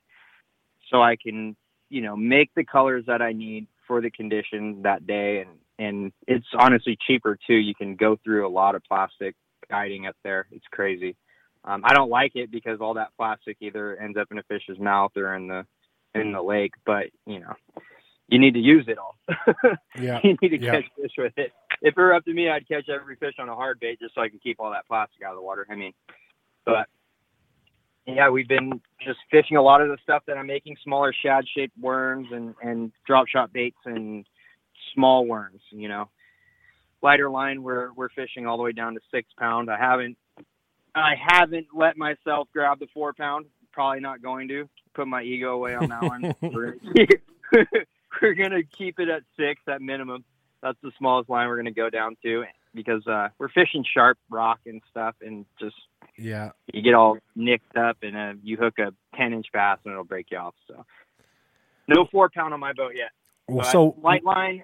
so 0.91 1.01
I 1.01 1.15
can 1.15 1.55
you 1.89 2.01
know 2.01 2.15
make 2.15 2.51
the 2.55 2.63
colors 2.63 3.05
that 3.07 3.21
I 3.21 3.33
need 3.33 3.67
for 3.87 4.01
the 4.01 4.11
condition 4.11 4.81
that 4.83 5.07
day, 5.07 5.41
and 5.41 5.49
and 5.79 6.11
it's 6.27 6.47
honestly 6.57 6.97
cheaper 7.07 7.37
too. 7.47 7.55
You 7.55 7.75
can 7.75 7.95
go 7.95 8.17
through 8.23 8.47
a 8.47 8.49
lot 8.49 8.75
of 8.75 8.83
plastic 8.83 9.35
guiding 9.69 10.07
up 10.07 10.15
there. 10.23 10.47
It's 10.51 10.65
crazy. 10.71 11.15
Um, 11.63 11.81
I 11.83 11.93
don't 11.93 12.09
like 12.09 12.35
it 12.35 12.49
because 12.51 12.79
all 12.79 12.93
that 12.95 13.09
plastic 13.17 13.57
either 13.59 13.97
ends 13.97 14.17
up 14.17 14.27
in 14.31 14.37
a 14.37 14.43
fish's 14.43 14.79
mouth 14.79 15.11
or 15.17 15.35
in 15.35 15.47
the 15.47 15.65
in 16.15 16.31
the 16.31 16.41
lake. 16.41 16.73
But 16.85 17.07
you 17.25 17.39
know, 17.39 17.53
you 18.27 18.39
need 18.39 18.53
to 18.53 18.59
use 18.59 18.85
it 18.87 18.97
all. 18.97 19.15
Yeah. 19.99 20.19
you 20.23 20.37
need 20.41 20.49
to 20.49 20.61
Yeah. 20.61 20.71
catch 20.73 20.85
fish 21.01 21.11
with 21.17 21.33
it. 21.37 21.51
If 21.81 21.95
it 21.95 21.97
were 21.97 22.13
up 22.13 22.25
to 22.25 22.33
me, 22.33 22.49
I'd 22.49 22.67
catch 22.67 22.87
every 22.89 23.15
fish 23.17 23.35
on 23.39 23.49
a 23.49 23.55
hard 23.55 23.79
bait 23.79 23.99
just 23.99 24.15
so 24.15 24.21
I 24.21 24.29
can 24.29 24.39
keep 24.39 24.59
all 24.59 24.71
that 24.71 24.87
plastic 24.87 25.21
out 25.23 25.31
of 25.31 25.37
the 25.37 25.41
water. 25.41 25.65
I 25.69 25.75
mean, 25.75 25.93
but 26.65 26.87
yeah, 28.07 28.29
we've 28.29 28.47
been 28.47 28.79
just 29.05 29.19
fishing 29.29 29.57
a 29.57 29.61
lot 29.61 29.81
of 29.81 29.89
the 29.89 29.97
stuff 30.01 30.23
that 30.27 30.37
I'm 30.37 30.47
making, 30.47 30.77
smaller 30.83 31.13
shad 31.13 31.45
shaped 31.53 31.77
worms 31.77 32.29
and 32.31 32.55
and 32.61 32.91
drop 33.05 33.27
shot 33.27 33.51
baits 33.51 33.77
and 33.85 34.25
small 34.93 35.25
worms. 35.25 35.61
You 35.71 35.89
know, 35.89 36.09
lighter 37.01 37.29
line. 37.29 37.63
We're 37.63 37.91
we're 37.93 38.09
fishing 38.09 38.47
all 38.47 38.55
the 38.57 38.63
way 38.63 38.71
down 38.71 38.93
to 38.93 39.01
six 39.11 39.27
pound. 39.37 39.69
I 39.69 39.77
haven't 39.77 40.17
I 40.95 41.15
haven't 41.21 41.67
let 41.75 41.97
myself 41.97 42.47
grab 42.53 42.79
the 42.79 42.87
four 42.93 43.13
pound. 43.13 43.45
Probably 43.73 43.99
not 43.99 44.21
going 44.21 44.47
to 44.47 44.69
put 44.95 45.07
my 45.07 45.21
ego 45.21 45.53
away 45.53 45.75
on 45.75 45.89
that 45.89 46.01
one. 46.01 46.33
we're, 46.41 46.77
we're 48.21 48.33
gonna 48.33 48.63
keep 48.63 48.99
it 48.99 49.09
at 49.09 49.23
six 49.37 49.61
at 49.67 49.81
minimum. 49.81 50.23
That's 50.63 50.77
the 50.81 50.91
smallest 50.97 51.29
line 51.29 51.47
we're 51.49 51.57
gonna 51.57 51.71
go 51.71 51.89
down 51.89 52.15
to 52.23 52.45
because 52.77 53.05
uh, 53.07 53.27
we're 53.37 53.49
fishing 53.49 53.83
sharp 53.93 54.17
rock 54.29 54.59
and 54.65 54.81
stuff, 54.89 55.15
and 55.21 55.45
just 55.59 55.75
Yeah. 56.17 56.51
you 56.73 56.81
get 56.81 56.93
all 56.93 57.17
nicked 57.35 57.75
up, 57.75 57.97
and 58.03 58.15
uh, 58.15 58.33
you 58.41 58.55
hook 58.55 58.75
a 58.79 58.93
ten 59.17 59.33
inch 59.33 59.47
bass, 59.51 59.79
and 59.83 59.91
it'll 59.91 60.05
break 60.05 60.27
you 60.31 60.37
off. 60.37 60.55
So 60.67 60.85
no 61.89 62.05
four 62.09 62.29
pound 62.33 62.53
on 62.53 62.59
my 62.61 62.71
boat 62.73 62.93
yet. 62.95 63.09
Well, 63.49 63.65
so 63.65 63.95
light 64.01 64.23
line. 64.23 64.63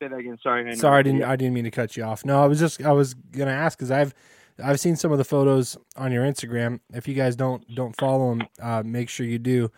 Say 0.00 0.06
that 0.08 0.16
again. 0.16 0.38
Sorry. 0.42 0.70
I 0.70 0.74
Sorry, 0.74 0.98
I 1.00 1.02
didn't. 1.02 1.18
you. 1.20 1.24
I 1.26 1.34
didn't 1.36 1.54
mean 1.54 1.64
to 1.64 1.70
cut 1.72 1.96
you 1.96 2.04
off. 2.04 2.24
No, 2.24 2.40
I 2.40 2.46
was 2.46 2.60
just. 2.60 2.80
I 2.84 2.92
was 2.92 3.14
gonna 3.14 3.50
ask 3.50 3.76
because 3.76 3.90
I've, 3.90 4.14
I've 4.62 4.78
seen 4.78 4.94
some 4.94 5.10
of 5.10 5.18
the 5.18 5.24
photos 5.24 5.76
on 5.96 6.12
your 6.12 6.24
Instagram. 6.24 6.78
If 6.92 7.08
you 7.08 7.14
guys 7.14 7.34
don't 7.34 7.62
don't 7.74 7.96
follow 7.96 8.30
them, 8.36 8.46
uh, 8.62 8.82
make 8.84 9.08
sure 9.08 9.26
you 9.26 9.38
do. 9.40 9.70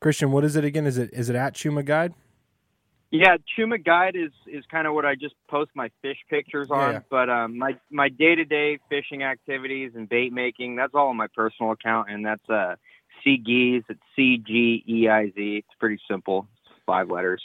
Christian, 0.00 0.30
what 0.30 0.44
is 0.44 0.54
it 0.56 0.64
again? 0.64 0.86
Is 0.86 0.96
it 0.96 1.10
is 1.12 1.28
it 1.28 1.36
at 1.36 1.54
Chuma 1.54 1.84
Guide? 1.84 2.14
Yeah, 3.10 3.36
Chuma 3.58 3.82
Guide 3.82 4.16
is 4.16 4.32
is 4.46 4.64
kind 4.70 4.86
of 4.86 4.92
what 4.92 5.06
I 5.06 5.14
just 5.14 5.34
post 5.48 5.70
my 5.74 5.90
fish 6.02 6.18
pictures 6.28 6.70
on. 6.70 6.92
Yeah. 6.92 7.00
But 7.10 7.30
um, 7.30 7.56
my 7.58 7.76
my 7.90 8.08
day 8.10 8.34
to 8.34 8.44
day 8.44 8.78
fishing 8.90 9.22
activities 9.22 9.92
and 9.94 10.08
bait 10.08 10.32
making 10.32 10.76
that's 10.76 10.94
all 10.94 11.08
on 11.08 11.16
my 11.16 11.28
personal 11.34 11.72
account, 11.72 12.10
and 12.10 12.24
that's 12.24 12.48
uh 12.50 12.76
C 13.24 13.38
Geese. 13.38 13.84
It's 13.88 14.00
C 14.14 14.36
G 14.36 14.84
E 14.86 15.08
I 15.08 15.30
Z. 15.30 15.34
It's 15.36 15.78
pretty 15.80 15.98
simple, 16.10 16.48
it's 16.60 16.74
five 16.84 17.10
letters. 17.10 17.42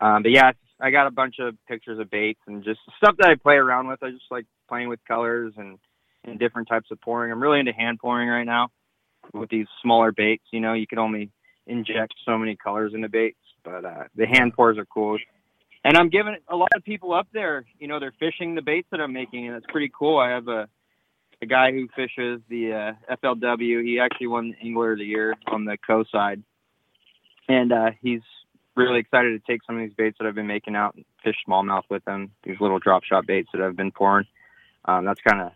Um, 0.00 0.22
but 0.22 0.32
yeah, 0.32 0.52
I 0.80 0.90
got 0.90 1.06
a 1.06 1.12
bunch 1.12 1.36
of 1.40 1.54
pictures 1.66 1.98
of 1.98 2.10
baits 2.10 2.40
and 2.46 2.64
just 2.64 2.80
stuff 2.96 3.16
that 3.18 3.30
I 3.30 3.36
play 3.36 3.54
around 3.54 3.88
with. 3.88 4.02
I 4.02 4.10
just 4.10 4.30
like 4.30 4.46
playing 4.68 4.88
with 4.88 5.00
colors 5.06 5.54
and 5.56 5.78
and 6.24 6.40
different 6.40 6.68
types 6.68 6.90
of 6.90 7.00
pouring. 7.00 7.30
I'm 7.30 7.42
really 7.42 7.60
into 7.60 7.72
hand 7.72 7.98
pouring 8.00 8.28
right 8.28 8.44
now 8.44 8.68
with 9.32 9.48
these 9.48 9.66
smaller 9.82 10.10
baits. 10.10 10.44
You 10.52 10.60
know, 10.60 10.72
you 10.74 10.86
can 10.86 10.98
only 10.98 11.30
inject 11.66 12.14
so 12.24 12.38
many 12.38 12.56
colors 12.56 12.92
into 12.94 13.08
baits, 13.08 13.38
but 13.70 13.84
uh, 13.84 14.04
the 14.16 14.26
hand 14.26 14.54
pours 14.54 14.78
are 14.78 14.86
cool. 14.86 15.18
and 15.84 15.96
I'm 15.96 16.08
giving 16.08 16.36
a 16.48 16.56
lot 16.56 16.70
of 16.76 16.84
people 16.84 17.12
up 17.12 17.28
there, 17.32 17.64
you 17.78 17.88
know, 17.88 18.00
they're 18.00 18.14
fishing 18.18 18.54
the 18.54 18.62
baits 18.62 18.88
that 18.90 19.00
I'm 19.00 19.12
making, 19.12 19.46
and 19.46 19.56
it's 19.56 19.66
pretty 19.68 19.90
cool. 19.96 20.18
I 20.18 20.30
have 20.30 20.48
a 20.48 20.68
a 21.40 21.46
guy 21.46 21.70
who 21.70 21.86
fishes 21.94 22.40
the 22.48 22.96
uh, 23.08 23.16
FLW. 23.22 23.84
He 23.84 24.00
actually 24.00 24.26
won 24.26 24.56
Angler 24.60 24.92
of 24.92 24.98
the 24.98 25.04
Year 25.04 25.36
on 25.46 25.64
the 25.64 25.76
co 25.86 26.02
side, 26.10 26.42
and 27.48 27.72
uh, 27.72 27.90
he's 28.02 28.22
really 28.74 28.98
excited 28.98 29.40
to 29.40 29.52
take 29.52 29.60
some 29.64 29.76
of 29.76 29.82
these 29.82 29.94
baits 29.96 30.16
that 30.18 30.26
I've 30.26 30.34
been 30.34 30.48
making 30.48 30.74
out 30.74 30.96
and 30.96 31.04
fish 31.22 31.36
smallmouth 31.48 31.84
with 31.90 32.04
them. 32.04 32.32
These 32.42 32.56
little 32.60 32.80
drop 32.80 33.04
shot 33.04 33.26
baits 33.26 33.48
that 33.52 33.62
I've 33.62 33.76
been 33.76 33.92
pouring. 33.92 34.26
Um, 34.84 35.04
that's 35.04 35.20
kind 35.20 35.40
of 35.40 35.52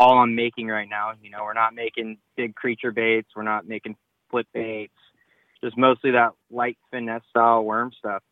all 0.00 0.18
I'm 0.18 0.34
making 0.34 0.66
right 0.66 0.88
now. 0.88 1.12
You 1.22 1.30
know, 1.30 1.44
we're 1.44 1.52
not 1.52 1.74
making 1.74 2.18
big 2.36 2.56
creature 2.56 2.90
baits. 2.90 3.28
We're 3.36 3.42
not 3.42 3.68
making 3.68 3.96
flip 4.30 4.46
baits. 4.52 4.94
Just 5.62 5.76
mostly 5.76 6.12
that 6.12 6.32
light 6.50 6.78
finesse 6.90 7.22
style 7.30 7.62
worm 7.62 7.92
stuff 7.98 8.22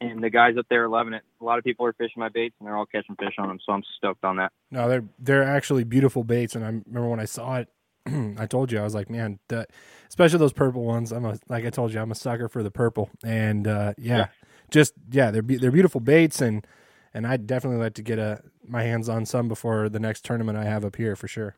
and 0.00 0.22
the 0.22 0.30
guys 0.30 0.56
up 0.58 0.66
there 0.68 0.84
are 0.84 0.88
loving 0.88 1.14
it. 1.14 1.22
A 1.40 1.44
lot 1.44 1.58
of 1.58 1.64
people 1.64 1.86
are 1.86 1.92
fishing 1.92 2.20
my 2.20 2.28
baits, 2.28 2.54
and 2.58 2.66
they're 2.66 2.76
all 2.76 2.86
catching 2.86 3.16
fish 3.16 3.34
on 3.38 3.48
them. 3.48 3.58
So 3.64 3.72
I'm 3.72 3.82
stoked 3.96 4.24
on 4.24 4.36
that. 4.36 4.52
No, 4.70 4.88
they're 4.88 5.04
they're 5.18 5.42
actually 5.42 5.84
beautiful 5.84 6.24
baits, 6.24 6.54
and 6.54 6.64
I 6.64 6.68
remember 6.68 7.08
when 7.08 7.20
I 7.20 7.24
saw 7.24 7.56
it, 7.56 7.68
I 8.38 8.46
told 8.46 8.72
you 8.72 8.78
I 8.78 8.82
was 8.82 8.94
like, 8.94 9.10
man, 9.10 9.38
that, 9.48 9.70
especially 10.08 10.38
those 10.38 10.52
purple 10.52 10.84
ones. 10.84 11.12
I'm 11.12 11.24
a 11.24 11.38
like 11.48 11.64
I 11.64 11.70
told 11.70 11.92
you, 11.92 12.00
I'm 12.00 12.10
a 12.10 12.16
sucker 12.16 12.48
for 12.48 12.62
the 12.62 12.70
purple, 12.70 13.10
and 13.24 13.66
uh, 13.66 13.94
yeah, 13.96 14.16
yeah, 14.16 14.26
just 14.70 14.94
yeah, 15.10 15.30
they're 15.30 15.42
they're 15.42 15.70
beautiful 15.70 16.00
baits, 16.00 16.40
and 16.40 16.66
and 17.14 17.26
I'd 17.26 17.46
definitely 17.46 17.80
like 17.80 17.94
to 17.94 18.02
get 18.02 18.18
a 18.18 18.42
my 18.66 18.82
hands 18.82 19.08
on 19.08 19.24
some 19.24 19.48
before 19.48 19.88
the 19.88 20.00
next 20.00 20.24
tournament 20.24 20.58
I 20.58 20.64
have 20.64 20.84
up 20.84 20.96
here 20.96 21.16
for 21.16 21.28
sure. 21.28 21.56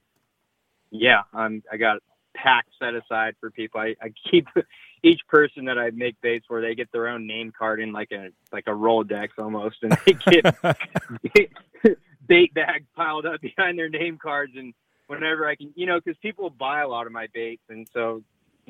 Yeah, 0.91 1.23
I'm. 1.35 1.63
I 1.71 1.77
got 1.77 1.99
pack 2.43 2.67
set 2.79 2.95
aside 2.95 3.35
for 3.41 3.51
people. 3.51 3.81
I, 3.81 3.95
I 4.03 4.13
keep 4.31 4.47
each 5.03 5.21
person 5.29 5.67
that 5.67 5.79
I 5.79 5.91
make 5.91 6.21
baits 6.21 6.47
for, 6.47 6.61
they 6.61 6.75
get 6.75 6.91
their 6.93 7.09
own 7.09 7.27
name 7.27 7.53
card 7.57 7.81
in 7.81 7.93
like 7.93 8.13
a 8.13 8.29
like 8.53 8.65
a 8.67 8.71
Rolodex 8.71 9.31
almost, 9.39 9.77
and 9.83 9.97
they 10.05 10.13
get 10.13 11.51
bait 12.27 12.55
bags 12.55 12.87
piled 12.97 13.27
up 13.27 13.41
behind 13.41 13.79
their 13.79 13.89
name 13.89 14.19
cards. 14.21 14.53
And 14.57 14.75
whenever 15.07 15.47
I 15.47 15.55
can, 15.55 15.73
you 15.75 15.87
know, 15.87 16.01
because 16.01 16.19
people 16.21 16.51
buy 16.51 16.81
a 16.81 16.89
lot 16.89 17.07
of 17.07 17.13
my 17.13 17.27
baits, 17.33 17.63
and 17.69 17.89
so 17.93 18.23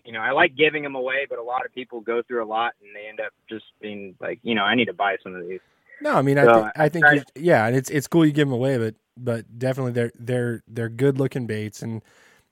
you 0.04 0.12
know, 0.12 0.20
I 0.20 0.30
like 0.30 0.56
giving 0.56 0.82
them 0.82 0.94
away, 0.94 1.26
but 1.28 1.38
a 1.38 1.42
lot 1.42 1.64
of 1.66 1.74
people 1.74 2.00
go 2.00 2.22
through 2.22 2.44
a 2.44 2.46
lot 2.46 2.74
and 2.80 2.94
they 2.94 3.08
end 3.08 3.20
up 3.20 3.32
just 3.48 3.64
being 3.80 4.14
like, 4.20 4.38
you 4.42 4.54
know, 4.54 4.62
I 4.62 4.74
need 4.74 4.86
to 4.86 4.92
buy 4.92 5.16
some 5.22 5.34
of 5.34 5.46
these. 5.48 5.60
No, 6.00 6.14
I 6.14 6.22
mean, 6.22 6.36
so 6.36 6.48
I, 6.48 6.54
th- 6.54 6.72
I 6.76 6.88
think, 6.88 7.04
I, 7.04 7.24
yeah, 7.34 7.66
and 7.66 7.74
it's 7.74 7.90
it's 7.90 8.06
cool 8.06 8.24
you 8.24 8.32
give 8.32 8.46
them 8.46 8.54
away, 8.54 8.78
but 8.78 8.94
but 9.16 9.58
definitely 9.58 9.92
they're 9.92 10.12
they're 10.18 10.62
they're 10.68 10.88
good 10.88 11.18
looking 11.18 11.46
baits, 11.46 11.82
and 11.82 12.02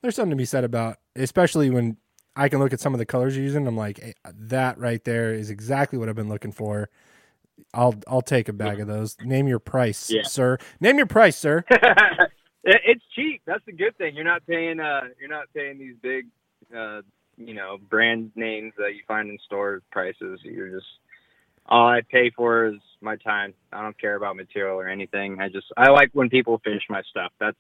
there's 0.02 0.16
something 0.16 0.30
to 0.30 0.37
be 0.37 0.44
said 0.44 0.64
about, 0.64 0.99
especially 1.16 1.70
when 1.70 1.96
I 2.37 2.49
can 2.49 2.58
look 2.58 2.73
at 2.73 2.80
some 2.80 2.94
of 2.94 2.99
the 2.99 3.06
colors 3.06 3.37
you're 3.37 3.44
using. 3.44 3.66
I'm 3.66 3.76
like, 3.76 4.00
hey, 4.00 4.14
that 4.25 4.78
right 4.78 5.02
there 5.04 5.32
is 5.32 5.50
exactly 5.50 5.99
what 5.99 6.08
I've 6.08 6.16
been 6.16 6.28
looking 6.28 6.52
for. 6.52 6.90
I'll 7.73 7.94
I'll 8.06 8.23
take 8.23 8.49
a 8.49 8.52
bag 8.52 8.80
of 8.80 8.87
those. 8.87 9.16
Name 9.23 9.49
your 9.49 9.58
price, 9.58 10.11
yeah. 10.11 10.23
sir. 10.25 10.58
Name 10.80 10.99
your 10.99 11.06
price, 11.06 11.37
sir. 11.37 11.64
it's 12.64 13.04
cheap. 13.14 13.42
That's 13.46 13.64
the 13.64 13.73
good 13.73 13.96
thing. 13.96 14.14
You're 14.14 14.25
not 14.25 14.46
paying 14.46 14.78
uh 14.78 15.08
you're 15.18 15.30
not 15.30 15.46
paying 15.54 15.78
these 15.78 15.94
big 16.02 16.26
uh 16.76 17.00
you 17.38 17.54
know 17.54 17.78
brand 17.88 18.32
names 18.35 18.75
that 18.76 18.94
you 18.94 19.00
find 19.08 19.30
in 19.30 19.38
store 19.46 19.82
prices. 19.90 20.40
You're 20.42 20.68
just 20.68 20.87
all 21.68 21.88
I 21.88 22.02
pay 22.11 22.30
for 22.30 22.66
is 22.66 22.80
my 23.00 23.16
time. 23.16 23.54
I 23.73 23.82
don't 23.82 23.99
care 23.99 24.16
about 24.16 24.37
material 24.37 24.78
or 24.78 24.88
anything. 24.88 25.40
I 25.40 25.49
just 25.49 25.66
I 25.76 25.90
like 25.90 26.11
when 26.12 26.28
people 26.28 26.61
finish 26.62 26.82
my 26.90 27.02
stuff. 27.11 27.32
That's 27.40 27.58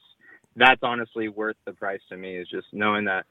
that's 0.56 0.82
honestly 0.82 1.28
worth 1.28 1.56
the 1.64 1.72
price 1.72 2.00
to 2.10 2.16
me. 2.16 2.36
Is 2.36 2.48
just 2.48 2.66
knowing 2.72 3.06
that 3.06 3.24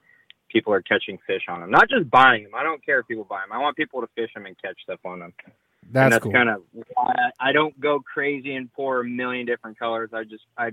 people 0.56 0.72
are 0.72 0.82
catching 0.82 1.20
fish 1.28 1.42
on 1.50 1.60
them. 1.60 1.70
Not 1.70 1.90
just 1.90 2.10
buying 2.10 2.44
them. 2.44 2.56
I 2.56 2.64
don't 2.64 2.84
care 2.84 3.02
if 3.02 3.08
people 3.08 3.26
buy 3.26 3.42
them. 3.42 3.52
I 3.52 3.58
want 3.58 3.76
people 3.76 4.00
to 4.00 4.08
fish 4.16 4.34
them 4.34 4.46
and 4.46 4.56
catch 4.62 4.78
stuff 4.84 5.02
on 5.04 5.20
them. 5.20 5.34
That's, 5.92 6.14
that's 6.14 6.24
cool. 6.24 6.32
kind 6.32 6.48
of 6.48 6.64
why 6.72 7.14
I 7.42 7.52
don't 7.52 7.78
go 7.78 8.00
crazy 8.00 8.56
and 8.56 8.72
pour 8.72 9.02
a 9.02 9.04
million 9.04 9.46
different 9.46 9.78
colors. 9.78 10.12
I 10.14 10.24
just 10.24 10.44
I 10.58 10.72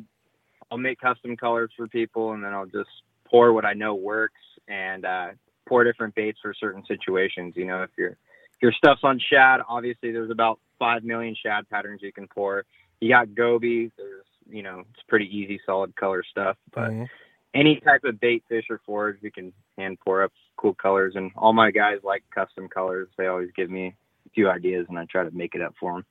I'll 0.71 0.79
make 0.79 1.01
custom 1.01 1.37
colors 1.37 1.73
for 1.77 1.89
people 1.89 2.33
and 2.33 2.45
then 2.45 2.53
I'll 2.55 2.67
just 2.67 2.91
pour 3.25 3.53
what 3.53 3.65
I 3.65 3.73
know 3.73 3.97
works 3.97 4.41
and 4.69 5.05
uh, 5.05 5.29
pour 5.67 5.83
different 5.83 6.15
baits 6.15 6.39
for 6.41 6.55
certain 6.55 6.85
situations. 6.87 7.55
You 7.57 7.67
know, 7.67 7.83
if 7.83 7.91
your 7.99 8.11
if 8.11 8.62
your 8.62 8.73
stuff's 8.73 9.03
on 9.03 9.19
shad, 9.19 9.62
obviously 9.69 10.12
there's 10.12 10.31
about 10.31 10.61
five 10.79 11.03
million 11.03 11.35
shad 11.35 11.69
patterns 11.69 12.03
you 12.03 12.12
can 12.12 12.29
pour. 12.29 12.65
You 13.01 13.09
got 13.09 13.35
goby. 13.35 13.91
There's 13.99 14.27
you 14.49 14.62
know 14.62 14.85
it's 14.95 15.03
pretty 15.09 15.27
easy, 15.27 15.61
solid 15.67 15.97
color 15.97 16.23
stuff, 16.31 16.57
but. 16.73 16.91
Mm-hmm 16.91 17.05
any 17.54 17.80
type 17.80 18.04
of 18.04 18.21
bait 18.21 18.42
fish 18.49 18.64
or 18.71 18.80
forage, 18.87 19.18
we 19.23 19.30
can 19.30 19.52
hand 19.76 19.99
pour 20.04 20.23
up 20.23 20.32
cool 20.56 20.75
colors. 20.75 21.14
And 21.16 21.30
all 21.37 21.52
my 21.52 21.71
guys 21.71 21.99
like 22.02 22.23
custom 22.35 22.68
colors. 22.68 23.09
They 23.16 23.26
always 23.26 23.50
give 23.56 23.71
me 23.71 23.94
a 24.26 24.30
few 24.30 24.49
ideas, 24.49 24.87
and 24.88 24.99
I 24.99 25.04
try 25.04 25.25
to 25.25 25.30
make 25.30 25.54
it 25.54 25.62
up 25.62 25.75
for 25.78 25.94
them. 25.94 26.04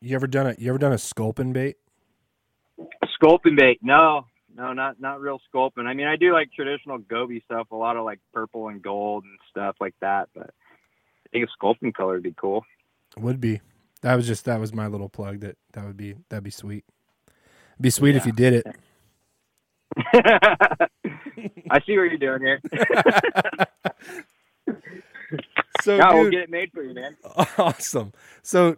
You 0.00 0.14
ever 0.14 0.26
done 0.26 0.46
a 0.46 0.54
You 0.58 0.70
ever 0.70 0.78
done 0.78 0.92
a 0.92 0.98
sculpin 0.98 1.52
bait? 1.52 1.76
Sculpin 3.14 3.56
bait? 3.56 3.78
No, 3.82 4.24
no, 4.56 4.72
not 4.72 5.00
not 5.00 5.20
real 5.20 5.40
sculpin. 5.48 5.86
I 5.86 5.94
mean, 5.94 6.06
I 6.06 6.16
do 6.16 6.32
like 6.32 6.52
traditional 6.52 6.98
goby 6.98 7.42
stuff, 7.44 7.70
a 7.70 7.76
lot 7.76 7.96
of 7.96 8.04
like 8.04 8.20
purple 8.32 8.68
and 8.68 8.82
gold 8.82 9.24
and 9.24 9.38
stuff 9.50 9.76
like 9.80 9.94
that. 10.00 10.28
But 10.34 10.50
I 10.50 11.28
think 11.32 11.46
a 11.46 11.52
sculpin 11.52 11.92
color 11.92 12.14
would 12.14 12.22
be 12.22 12.34
cool. 12.36 12.64
Would 13.16 13.40
be. 13.40 13.60
That 14.02 14.14
was 14.14 14.26
just 14.26 14.46
that 14.46 14.58
was 14.58 14.72
my 14.72 14.86
little 14.86 15.08
plug. 15.08 15.40
That 15.40 15.56
that 15.72 15.84
would 15.84 15.96
be 15.96 16.14
that'd 16.28 16.44
be 16.44 16.50
sweet. 16.50 16.84
It'd 17.26 17.82
be 17.82 17.90
sweet 17.90 18.12
yeah. 18.12 18.16
if 18.18 18.26
you 18.26 18.32
did 18.32 18.54
it. 18.54 18.66
I 20.12 21.80
see 21.86 21.98
what 21.98 22.10
you're 22.10 22.18
doing 22.18 22.40
here. 22.42 22.60
so 25.82 25.96
yeah, 25.96 26.10
dude, 26.10 26.20
we'll 26.20 26.30
get 26.30 26.40
it 26.40 26.50
made 26.50 26.70
for 26.72 26.82
you, 26.82 26.94
man. 26.94 27.16
Awesome. 27.58 28.12
So, 28.42 28.76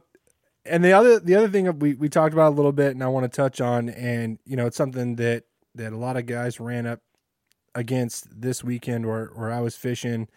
and 0.65 0.85
the 0.85 0.93
other 0.93 1.19
the 1.21 1.35
other 1.35 1.49
thing 1.49 1.79
we 1.79 1.95
we 1.95 2.09
talked 2.09 2.33
about 2.33 2.53
a 2.53 2.57
little 2.57 2.73
bit, 2.73 2.93
and 2.93 3.03
I 3.03 3.09
want 3.09 3.25
to 3.31 3.37
touch 3.37 3.61
on, 3.61 3.89
and 3.91 4.39
you 4.45 4.57
know, 4.57 4.67
it's 4.67 4.77
something 4.77 5.17
that 5.17 5.45
that 5.75 5.93
a 5.93 5.99
lot 5.99 6.17
of 6.17 6.27
guys 6.27 6.61
ran 6.61 6.87
up 6.87 7.01
against 7.75 8.41
this 8.41 8.63
weekend, 8.65 9.07
where 9.07 9.27
where 9.35 9.51
I 9.51 9.61
was 9.61 9.77
fishing. 9.77 10.29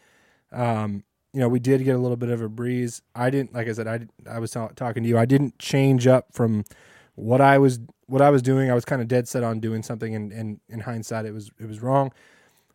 Um, 0.51 1.03
you 1.34 1.41
know, 1.41 1.50
we 1.50 1.60
did 1.60 1.84
get 1.84 1.96
a 1.96 2.00
little 2.00 2.17
bit 2.17 2.29
of 2.29 2.41
a 2.41 2.48
breeze. 2.48 3.01
I 3.13 3.29
didn't, 3.29 3.53
like 3.53 3.67
I 3.67 3.74
said, 3.74 3.88
I 3.88 4.08
I 4.29 4.39
was 4.39 4.51
talking 4.51 5.03
to 5.03 5.10
you. 5.10 5.17
I 5.17 5.25
didn't 5.25 5.60
change 5.60 6.08
up 6.08 6.27
from 6.32 6.63
what 7.15 7.41
I 7.41 7.58
was 7.58 7.79
what 8.07 8.21
I 8.21 8.29
was 8.29 8.41
doing, 8.41 8.69
I 8.69 8.74
was 8.74 8.85
kind 8.85 9.01
of 9.01 9.07
dead 9.07 9.27
set 9.27 9.43
on 9.43 9.59
doing 9.59 9.83
something, 9.83 10.15
and, 10.15 10.31
and 10.31 10.59
in 10.69 10.81
hindsight, 10.81 11.25
it 11.25 11.33
was 11.33 11.51
it 11.59 11.67
was 11.67 11.81
wrong. 11.81 12.12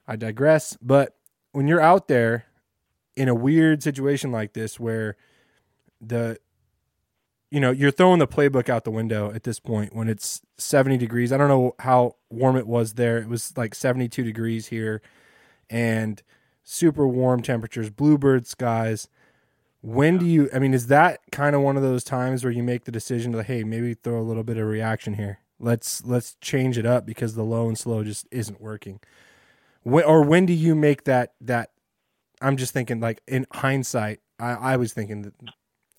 I 0.06 0.16
digress. 0.16 0.76
But 0.82 1.16
when 1.52 1.68
you're 1.68 1.80
out 1.80 2.08
there 2.08 2.46
in 3.16 3.28
a 3.28 3.34
weird 3.34 3.82
situation 3.82 4.32
like 4.32 4.54
this, 4.54 4.80
where 4.80 5.16
the 6.00 6.38
you 7.50 7.60
know 7.60 7.70
you're 7.70 7.90
throwing 7.90 8.18
the 8.18 8.26
playbook 8.26 8.68
out 8.68 8.84
the 8.84 8.90
window 8.90 9.32
at 9.32 9.44
this 9.44 9.60
point 9.60 9.94
when 9.94 10.08
it's 10.08 10.40
70 10.58 10.96
degrees. 10.96 11.32
I 11.32 11.36
don't 11.36 11.48
know 11.48 11.74
how 11.80 12.16
warm 12.30 12.56
it 12.56 12.66
was 12.66 12.94
there. 12.94 13.18
It 13.18 13.28
was 13.28 13.56
like 13.56 13.74
72 13.74 14.22
degrees 14.24 14.68
here, 14.68 15.02
and 15.68 16.22
super 16.64 17.06
warm 17.06 17.42
temperatures, 17.42 17.90
bluebird 17.90 18.46
skies 18.46 19.08
when 19.82 20.18
do 20.18 20.26
you? 20.26 20.50
I 20.52 20.58
mean, 20.58 20.74
is 20.74 20.88
that 20.88 21.20
kind 21.32 21.56
of 21.56 21.62
one 21.62 21.76
of 21.76 21.82
those 21.82 22.04
times 22.04 22.44
where 22.44 22.52
you 22.52 22.62
make 22.62 22.84
the 22.84 22.92
decision 22.92 23.32
to, 23.32 23.42
hey, 23.42 23.64
maybe 23.64 23.94
throw 23.94 24.20
a 24.20 24.22
little 24.22 24.42
bit 24.42 24.56
of 24.56 24.66
reaction 24.66 25.14
here. 25.14 25.40
Let's 25.58 26.04
let's 26.04 26.36
change 26.40 26.78
it 26.78 26.86
up 26.86 27.06
because 27.06 27.34
the 27.34 27.44
low 27.44 27.68
and 27.68 27.78
slow 27.78 28.04
just 28.04 28.26
isn't 28.30 28.60
working. 28.60 29.00
When, 29.82 30.04
or 30.04 30.22
when 30.22 30.46
do 30.46 30.52
you 30.52 30.74
make 30.74 31.04
that 31.04 31.32
that? 31.40 31.70
I'm 32.42 32.56
just 32.56 32.72
thinking 32.72 33.00
like 33.00 33.20
in 33.26 33.46
hindsight, 33.52 34.20
I, 34.38 34.52
I 34.52 34.76
was 34.76 34.92
thinking 34.92 35.22
that 35.22 35.34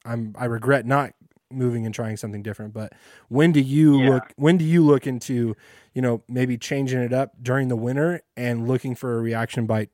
I'm 0.05 0.35
I 0.38 0.45
regret 0.45 0.85
not 0.85 1.13
moving 1.51 1.85
and 1.85 1.93
trying 1.93 2.17
something 2.17 2.41
different. 2.41 2.73
But 2.73 2.93
when 3.29 3.51
do 3.51 3.61
you 3.61 4.00
yeah. 4.00 4.09
look? 4.09 4.33
When 4.35 4.57
do 4.57 4.65
you 4.65 4.85
look 4.85 5.07
into 5.07 5.55
you 5.93 6.01
know 6.01 6.23
maybe 6.27 6.57
changing 6.57 7.00
it 7.00 7.13
up 7.13 7.31
during 7.41 7.67
the 7.67 7.75
winter 7.75 8.21
and 8.38 8.67
looking 8.67 8.95
for 8.95 9.17
a 9.17 9.21
reaction 9.21 9.65
bite 9.65 9.89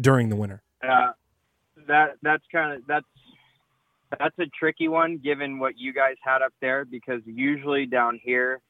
during 0.00 0.28
the 0.28 0.36
winter? 0.36 0.62
Uh, 0.82 1.12
that 1.86 2.16
that's 2.22 2.44
kind 2.52 2.76
of 2.76 2.86
that's 2.86 3.06
that's 4.18 4.38
a 4.38 4.46
tricky 4.58 4.88
one 4.88 5.18
given 5.18 5.58
what 5.58 5.78
you 5.78 5.92
guys 5.92 6.16
had 6.22 6.42
up 6.42 6.52
there 6.60 6.84
because 6.84 7.20
usually 7.24 7.86
down 7.86 8.20
here 8.22 8.60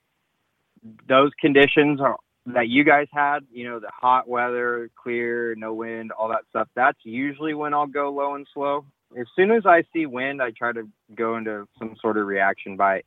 those 1.08 1.30
conditions 1.40 2.00
are 2.00 2.16
that 2.46 2.68
you 2.68 2.84
guys 2.84 3.06
had, 3.12 3.40
you 3.52 3.68
know, 3.68 3.78
the 3.78 3.90
hot 3.92 4.28
weather, 4.28 4.90
clear, 5.00 5.54
no 5.54 5.72
wind, 5.74 6.10
all 6.10 6.28
that 6.28 6.42
stuff. 6.50 6.68
That's 6.74 6.98
usually 7.04 7.54
when 7.54 7.72
I'll 7.72 7.86
go 7.86 8.10
low 8.10 8.34
and 8.34 8.46
slow. 8.52 8.84
As 9.18 9.26
soon 9.36 9.52
as 9.52 9.64
I 9.64 9.84
see 9.92 10.06
wind, 10.06 10.42
I 10.42 10.50
try 10.50 10.72
to 10.72 10.88
go 11.14 11.36
into 11.36 11.68
some 11.78 11.94
sort 12.00 12.16
of 12.16 12.26
reaction 12.26 12.76
bite. 12.76 13.06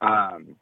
Um, 0.00 0.56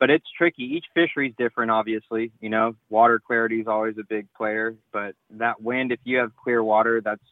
but 0.00 0.10
it's 0.10 0.26
tricky. 0.36 0.62
Each 0.62 0.86
fishery 0.94 1.28
is 1.28 1.34
different, 1.38 1.70
obviously. 1.70 2.32
You 2.40 2.48
know, 2.48 2.74
water 2.88 3.20
clarity 3.24 3.60
is 3.60 3.66
always 3.66 3.96
a 3.98 4.04
big 4.08 4.26
player, 4.32 4.74
but 4.92 5.14
that 5.30 5.60
wind, 5.62 5.92
if 5.92 6.00
you 6.04 6.18
have 6.18 6.32
clear 6.42 6.62
water, 6.62 7.00
that's 7.04 7.22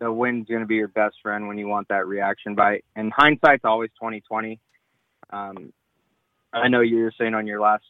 the 0.00 0.10
wind's 0.10 0.48
going 0.48 0.60
to 0.62 0.66
be 0.66 0.76
your 0.76 0.88
best 0.88 1.16
friend 1.22 1.46
when 1.46 1.58
you 1.58 1.68
want 1.68 1.88
that 1.88 2.06
reaction 2.06 2.54
bite. 2.54 2.84
And 2.96 3.12
hindsight's 3.12 3.64
always 3.64 3.90
2020. 4.00 4.58
Um, 5.30 5.72
I 6.52 6.68
know 6.68 6.80
you 6.80 7.02
were 7.02 7.12
saying 7.16 7.34
on 7.34 7.46
your 7.46 7.60
last 7.60 7.84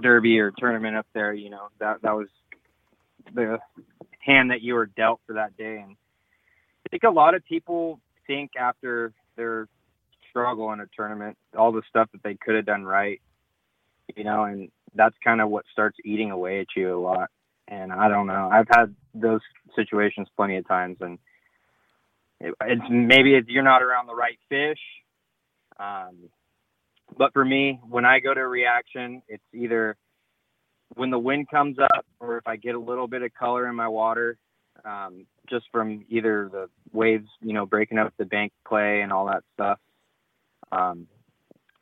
derby 0.00 0.38
or 0.38 0.52
tournament 0.52 0.96
up 0.96 1.06
there, 1.12 1.34
you 1.34 1.50
know 1.50 1.68
that 1.80 2.02
that 2.02 2.14
was 2.14 2.28
the 3.34 3.58
hand 4.20 4.50
that 4.50 4.62
you 4.62 4.74
were 4.74 4.86
dealt 4.86 5.20
for 5.26 5.34
that 5.34 5.56
day. 5.56 5.78
And 5.78 5.96
I 6.84 6.88
think 6.90 7.02
a 7.02 7.10
lot 7.10 7.34
of 7.34 7.44
people 7.44 8.00
think 8.26 8.52
after 8.56 9.12
their 9.36 9.66
struggle 10.30 10.72
in 10.72 10.80
a 10.80 10.86
tournament, 10.94 11.36
all 11.56 11.72
the 11.72 11.82
stuff 11.88 12.08
that 12.12 12.22
they 12.22 12.34
could 12.34 12.54
have 12.54 12.66
done 12.66 12.84
right, 12.84 13.20
you 14.14 14.22
know, 14.22 14.44
and 14.44 14.70
that's 14.94 15.16
kind 15.24 15.40
of 15.40 15.48
what 15.48 15.64
starts 15.72 15.96
eating 16.04 16.30
away 16.30 16.60
at 16.60 16.66
you 16.76 16.96
a 16.96 17.00
lot. 17.00 17.30
And 17.66 17.92
I 17.92 18.08
don't 18.08 18.28
know. 18.28 18.48
I've 18.52 18.68
had 18.70 18.94
those 19.14 19.40
situations 19.74 20.28
plenty 20.36 20.56
of 20.56 20.68
times, 20.68 20.98
and 21.00 21.18
it, 22.40 22.54
it's 22.60 22.82
maybe 22.90 23.34
it's, 23.34 23.48
you're 23.48 23.62
not 23.62 23.82
around 23.82 24.06
the 24.06 24.14
right 24.14 24.38
fish. 24.48 24.80
Um, 25.78 26.30
but 27.16 27.32
for 27.32 27.44
me, 27.44 27.80
when 27.88 28.04
I 28.04 28.20
go 28.20 28.34
to 28.34 28.40
a 28.40 28.46
reaction, 28.46 29.22
it's 29.28 29.44
either 29.54 29.96
when 30.94 31.10
the 31.10 31.18
wind 31.18 31.48
comes 31.50 31.78
up 31.78 32.06
or 32.20 32.38
if 32.38 32.46
I 32.46 32.56
get 32.56 32.74
a 32.74 32.80
little 32.80 33.06
bit 33.06 33.22
of 33.22 33.32
color 33.34 33.66
in 33.68 33.74
my 33.74 33.88
water, 33.88 34.38
um, 34.84 35.26
just 35.48 35.66
from 35.72 36.04
either 36.08 36.48
the 36.50 36.68
waves, 36.92 37.28
you 37.40 37.52
know, 37.52 37.66
breaking 37.66 37.98
up 37.98 38.12
the 38.18 38.24
bank 38.24 38.52
clay 38.64 39.00
and 39.00 39.12
all 39.12 39.26
that 39.26 39.42
stuff. 39.54 39.78
Um, 40.72 41.06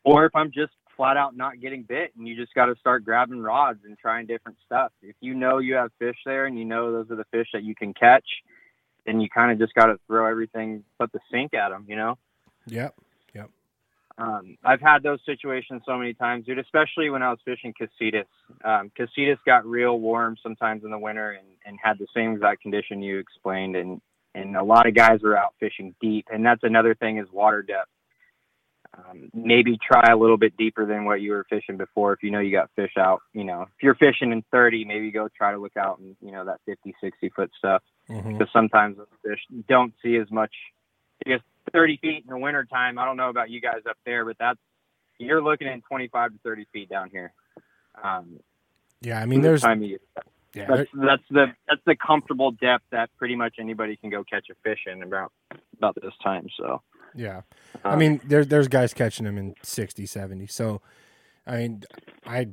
or 0.05 0.27
if 0.27 0.35
I'm 0.35 0.53
just 0.53 0.73
flat 0.97 1.17
out 1.17 1.37
not 1.37 1.61
getting 1.61 1.83
bit 1.83 2.13
and 2.17 2.27
you 2.29 2.37
just 2.37 2.55
got 2.55 2.67
to 2.67 2.75
start 2.77 3.05
grabbing 3.05 3.41
rods 3.41 3.81
and 3.85 3.99
trying 3.99 4.27
different 4.27 4.59
stuff. 4.65 4.93
If 5.03 5.17
you 5.21 5.35
know 5.35 5.59
you 5.59 5.75
have 5.75 5.91
fish 5.99 6.17
there 6.25 6.47
and 6.47 6.59
you 6.59 6.65
know 6.65 6.93
those 6.93 7.11
are 7.11 7.17
the 7.17 7.25
fish 7.33 7.49
that 7.53 7.65
you 7.65 7.75
can 7.75 7.95
catch, 7.95 8.27
then 9.07 9.21
you 9.21 9.29
kind 9.29 9.53
of 9.53 9.59
just 9.59 9.75
got 9.75 9.87
to 9.87 9.99
throw 10.07 10.27
everything 10.27 10.85
but 10.99 11.13
the 11.13 11.21
sink 11.31 11.55
at 11.55 11.71
them, 11.71 11.85
you 11.89 11.97
know? 11.97 12.19
Yep. 12.67 12.95
Yep. 13.35 13.51
Um, 14.17 14.57
I've 14.65 14.81
had 14.81 15.03
those 15.03 15.19
situations 15.27 15.83
so 15.85 15.99
many 15.99 16.15
times, 16.15 16.47
dude, 16.47 16.59
especially 16.59 17.11
when 17.11 17.23
I 17.23 17.31
was 17.31 17.39
fishing 17.45 17.75
Casitas. 17.79 18.27
Um, 18.65 18.91
Casitas 18.99 19.39
got 19.45 19.67
real 19.67 19.99
warm 19.99 20.37
sometimes 20.43 20.85
in 20.85 20.91
the 20.91 20.99
winter 20.99 21.33
and, 21.33 21.47
and 21.67 21.79
had 21.83 21.99
the 21.99 22.07
same 22.15 22.33
exact 22.33 22.63
condition 22.63 23.03
you 23.03 23.19
explained. 23.19 23.77
And, 23.77 24.01
and 24.35 24.57
a 24.57 24.65
lot 24.65 24.87
of 24.87 24.95
guys 24.95 25.21
were 25.23 25.37
out 25.37 25.55
fishing 25.61 25.95
deep. 26.01 26.27
And 26.33 26.45
that's 26.45 26.63
another 26.63 26.95
thing 26.95 27.19
is 27.19 27.27
water 27.33 27.63
depth 27.63 27.89
um, 28.97 29.31
maybe 29.35 29.79
try 29.85 30.11
a 30.11 30.17
little 30.17 30.37
bit 30.37 30.57
deeper 30.57 30.87
than 30.87 31.05
what 31.05 31.21
you 31.21 31.33
were 31.33 31.47
fishing 31.49 31.77
before. 31.77 32.13
If 32.13 32.23
you 32.23 32.31
know 32.31 32.41
you 32.41 32.53
got 32.53 32.71
fish 32.77 32.93
out, 32.99 33.21
you 33.33 33.45
know, 33.45 33.63
if 33.63 33.83
you're 33.83 33.95
fishing 33.95 34.33
in 34.33 34.45
30, 34.51 34.85
maybe 34.85 35.11
go 35.11 35.29
try 35.37 35.53
to 35.53 35.59
look 35.59 35.77
out 35.77 35.99
and, 35.99 36.17
you 36.21 36.33
know, 36.33 36.45
that 36.45 36.61
50, 36.67 36.95
60 37.01 37.29
foot 37.31 37.51
stuff. 37.59 37.83
Mm-hmm. 38.09 38.33
Because 38.33 38.53
sometimes 38.53 38.97
the 38.97 39.07
fish 39.29 39.41
don't 39.69 39.95
see 40.03 40.17
as 40.17 40.31
much. 40.31 40.53
I 41.25 41.31
guess 41.31 41.41
30 41.73 41.99
feet 42.03 42.25
in 42.25 42.31
the 42.31 42.39
winter 42.39 42.65
time, 42.65 42.99
I 42.99 43.05
don't 43.05 43.17
know 43.17 43.31
about 43.31 43.51
you 43.51 43.61
guys 43.61 43.83
up 43.89 43.97
there, 44.05 44.25
but 44.25 44.37
that's, 44.39 44.59
you're 45.19 45.43
looking 45.43 45.69
at 45.69 45.83
25 45.85 46.33
to 46.33 46.39
30 46.43 46.67
feet 46.73 46.89
down 46.89 47.09
here. 47.11 47.33
Um, 48.03 48.41
yeah, 49.01 49.21
I 49.21 49.27
mean, 49.27 49.41
there's, 49.41 49.63
time 49.63 49.83
of 49.83 49.89
year. 49.89 49.99
yeah, 50.55 50.67
that's, 50.67 50.91
that's 50.93 51.23
the 51.31 51.47
that's 51.69 51.81
the 51.87 51.95
comfortable 51.95 52.51
depth 52.51 52.85
that 52.91 53.11
pretty 53.17 53.37
much 53.37 53.57
anybody 53.61 53.97
can 53.97 54.11
go 54.11 54.25
catch 54.25 54.47
a 54.51 54.55
fish 54.65 54.81
in 54.87 55.03
about 55.03 55.31
about 55.79 55.95
this 55.95 56.13
time. 56.23 56.47
So 56.59 56.81
yeah. 57.15 57.43
I 57.85 57.97
mean, 57.97 58.21
there's 58.25 58.49
there's 58.49 58.69
guys 58.69 58.93
catching 58.93 59.25
them 59.25 59.39
in 59.39 59.55
60, 59.63 60.07
70. 60.07 60.47
So, 60.49 60.81
I 61.47 61.57
mean, 61.57 61.85
I, 62.27 62.49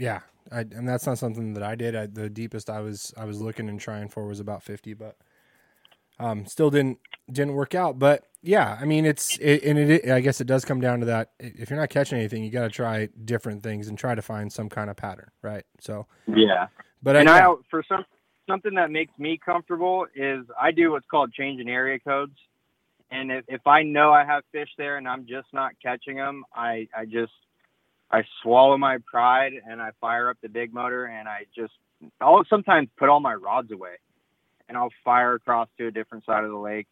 yeah, 0.00 0.20
I, 0.50 0.60
and 0.60 0.88
that's 0.88 1.06
not 1.06 1.18
something 1.18 1.52
that 1.54 1.62
I 1.62 1.74
did. 1.74 1.94
I, 1.94 2.06
the 2.06 2.30
deepest 2.30 2.70
I 2.70 2.80
was 2.80 3.12
I 3.16 3.24
was 3.24 3.40
looking 3.40 3.68
and 3.68 3.78
trying 3.78 4.08
for 4.08 4.26
was 4.26 4.40
about 4.40 4.62
50, 4.62 4.94
but 4.94 5.16
um, 6.18 6.46
still 6.46 6.70
didn't 6.70 6.98
didn't 7.30 7.54
work 7.54 7.74
out. 7.74 7.98
But 7.98 8.24
yeah, 8.42 8.78
I 8.80 8.86
mean, 8.86 9.04
it's 9.04 9.36
it, 9.38 9.62
and 9.62 9.78
it 9.78 10.10
I 10.10 10.20
guess 10.20 10.40
it 10.40 10.46
does 10.46 10.64
come 10.64 10.80
down 10.80 11.00
to 11.00 11.06
that. 11.06 11.32
If 11.38 11.70
you're 11.70 11.78
not 11.78 11.90
catching 11.90 12.18
anything, 12.18 12.42
you 12.42 12.50
got 12.50 12.62
to 12.62 12.70
try 12.70 13.08
different 13.24 13.62
things 13.62 13.88
and 13.88 13.98
try 13.98 14.14
to 14.14 14.22
find 14.22 14.50
some 14.50 14.68
kind 14.68 14.88
of 14.88 14.96
pattern, 14.96 15.30
right? 15.42 15.64
So 15.80 16.06
yeah, 16.26 16.68
but 17.02 17.16
and 17.16 17.28
I, 17.28 17.46
I 17.46 17.54
for 17.70 17.84
some 17.86 18.04
something 18.48 18.74
that 18.74 18.90
makes 18.90 19.12
me 19.18 19.38
comfortable 19.44 20.06
is 20.14 20.44
I 20.60 20.70
do 20.72 20.92
what's 20.92 21.06
called 21.10 21.32
changing 21.32 21.68
area 21.68 22.00
codes 22.00 22.34
and 23.10 23.30
if, 23.30 23.44
if 23.48 23.66
I 23.66 23.82
know 23.82 24.12
I 24.12 24.24
have 24.24 24.44
fish 24.52 24.68
there 24.78 24.96
and 24.96 25.08
I'm 25.08 25.26
just 25.26 25.48
not 25.52 25.72
catching 25.82 26.16
them, 26.16 26.44
I, 26.54 26.88
I 26.96 27.04
just 27.04 27.32
I 28.10 28.24
swallow 28.42 28.76
my 28.76 28.98
pride 29.06 29.52
and 29.68 29.80
I 29.80 29.90
fire 30.00 30.30
up 30.30 30.38
the 30.42 30.48
big 30.48 30.74
motor 30.74 31.04
and 31.04 31.28
I 31.28 31.46
just 31.54 31.72
I'll 32.20 32.44
sometimes 32.48 32.88
put 32.96 33.08
all 33.08 33.20
my 33.20 33.34
rods 33.34 33.70
away 33.70 33.96
and 34.68 34.76
I'll 34.76 34.92
fire 35.04 35.34
across 35.34 35.68
to 35.78 35.86
a 35.86 35.90
different 35.90 36.24
side 36.24 36.44
of 36.44 36.50
the 36.50 36.56
lake, 36.56 36.86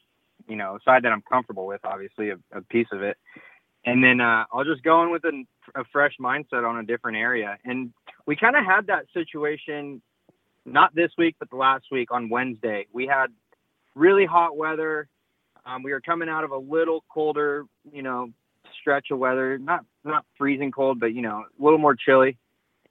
you 0.48 0.56
know, 0.56 0.78
side 0.84 1.04
that 1.04 1.12
I'm 1.12 1.22
comfortable 1.22 1.66
with, 1.66 1.80
obviously 1.84 2.30
a, 2.30 2.38
a 2.52 2.62
piece 2.62 2.88
of 2.92 3.02
it. 3.02 3.16
And 3.84 4.02
then 4.02 4.20
uh, 4.20 4.44
I'll 4.52 4.64
just 4.64 4.82
go 4.82 5.02
in 5.02 5.10
with 5.10 5.24
a, 5.24 5.44
a 5.74 5.84
fresh 5.92 6.14
mindset 6.20 6.68
on 6.68 6.78
a 6.78 6.82
different 6.82 7.16
area. 7.16 7.56
And 7.64 7.92
we 8.26 8.36
kind 8.36 8.56
of 8.56 8.64
had 8.64 8.88
that 8.88 9.06
situation, 9.14 10.02
not 10.66 10.94
this 10.94 11.10
week, 11.16 11.36
but 11.38 11.48
the 11.50 11.56
last 11.56 11.86
week 11.90 12.10
on 12.10 12.28
Wednesday. 12.28 12.86
We 12.92 13.06
had 13.06 13.28
really 13.94 14.26
hot 14.26 14.56
weather 14.56 15.08
um, 15.68 15.82
we 15.82 15.92
were 15.92 16.00
coming 16.00 16.28
out 16.28 16.44
of 16.44 16.50
a 16.50 16.56
little 16.56 17.04
colder, 17.12 17.66
you 17.92 18.02
know, 18.02 18.30
stretch 18.80 19.10
of 19.10 19.18
weather, 19.18 19.58
not 19.58 19.84
not 20.04 20.24
freezing 20.36 20.70
cold, 20.70 21.00
but 21.00 21.12
you 21.14 21.22
know, 21.22 21.44
a 21.58 21.62
little 21.62 21.78
more 21.78 21.94
chilly. 21.94 22.38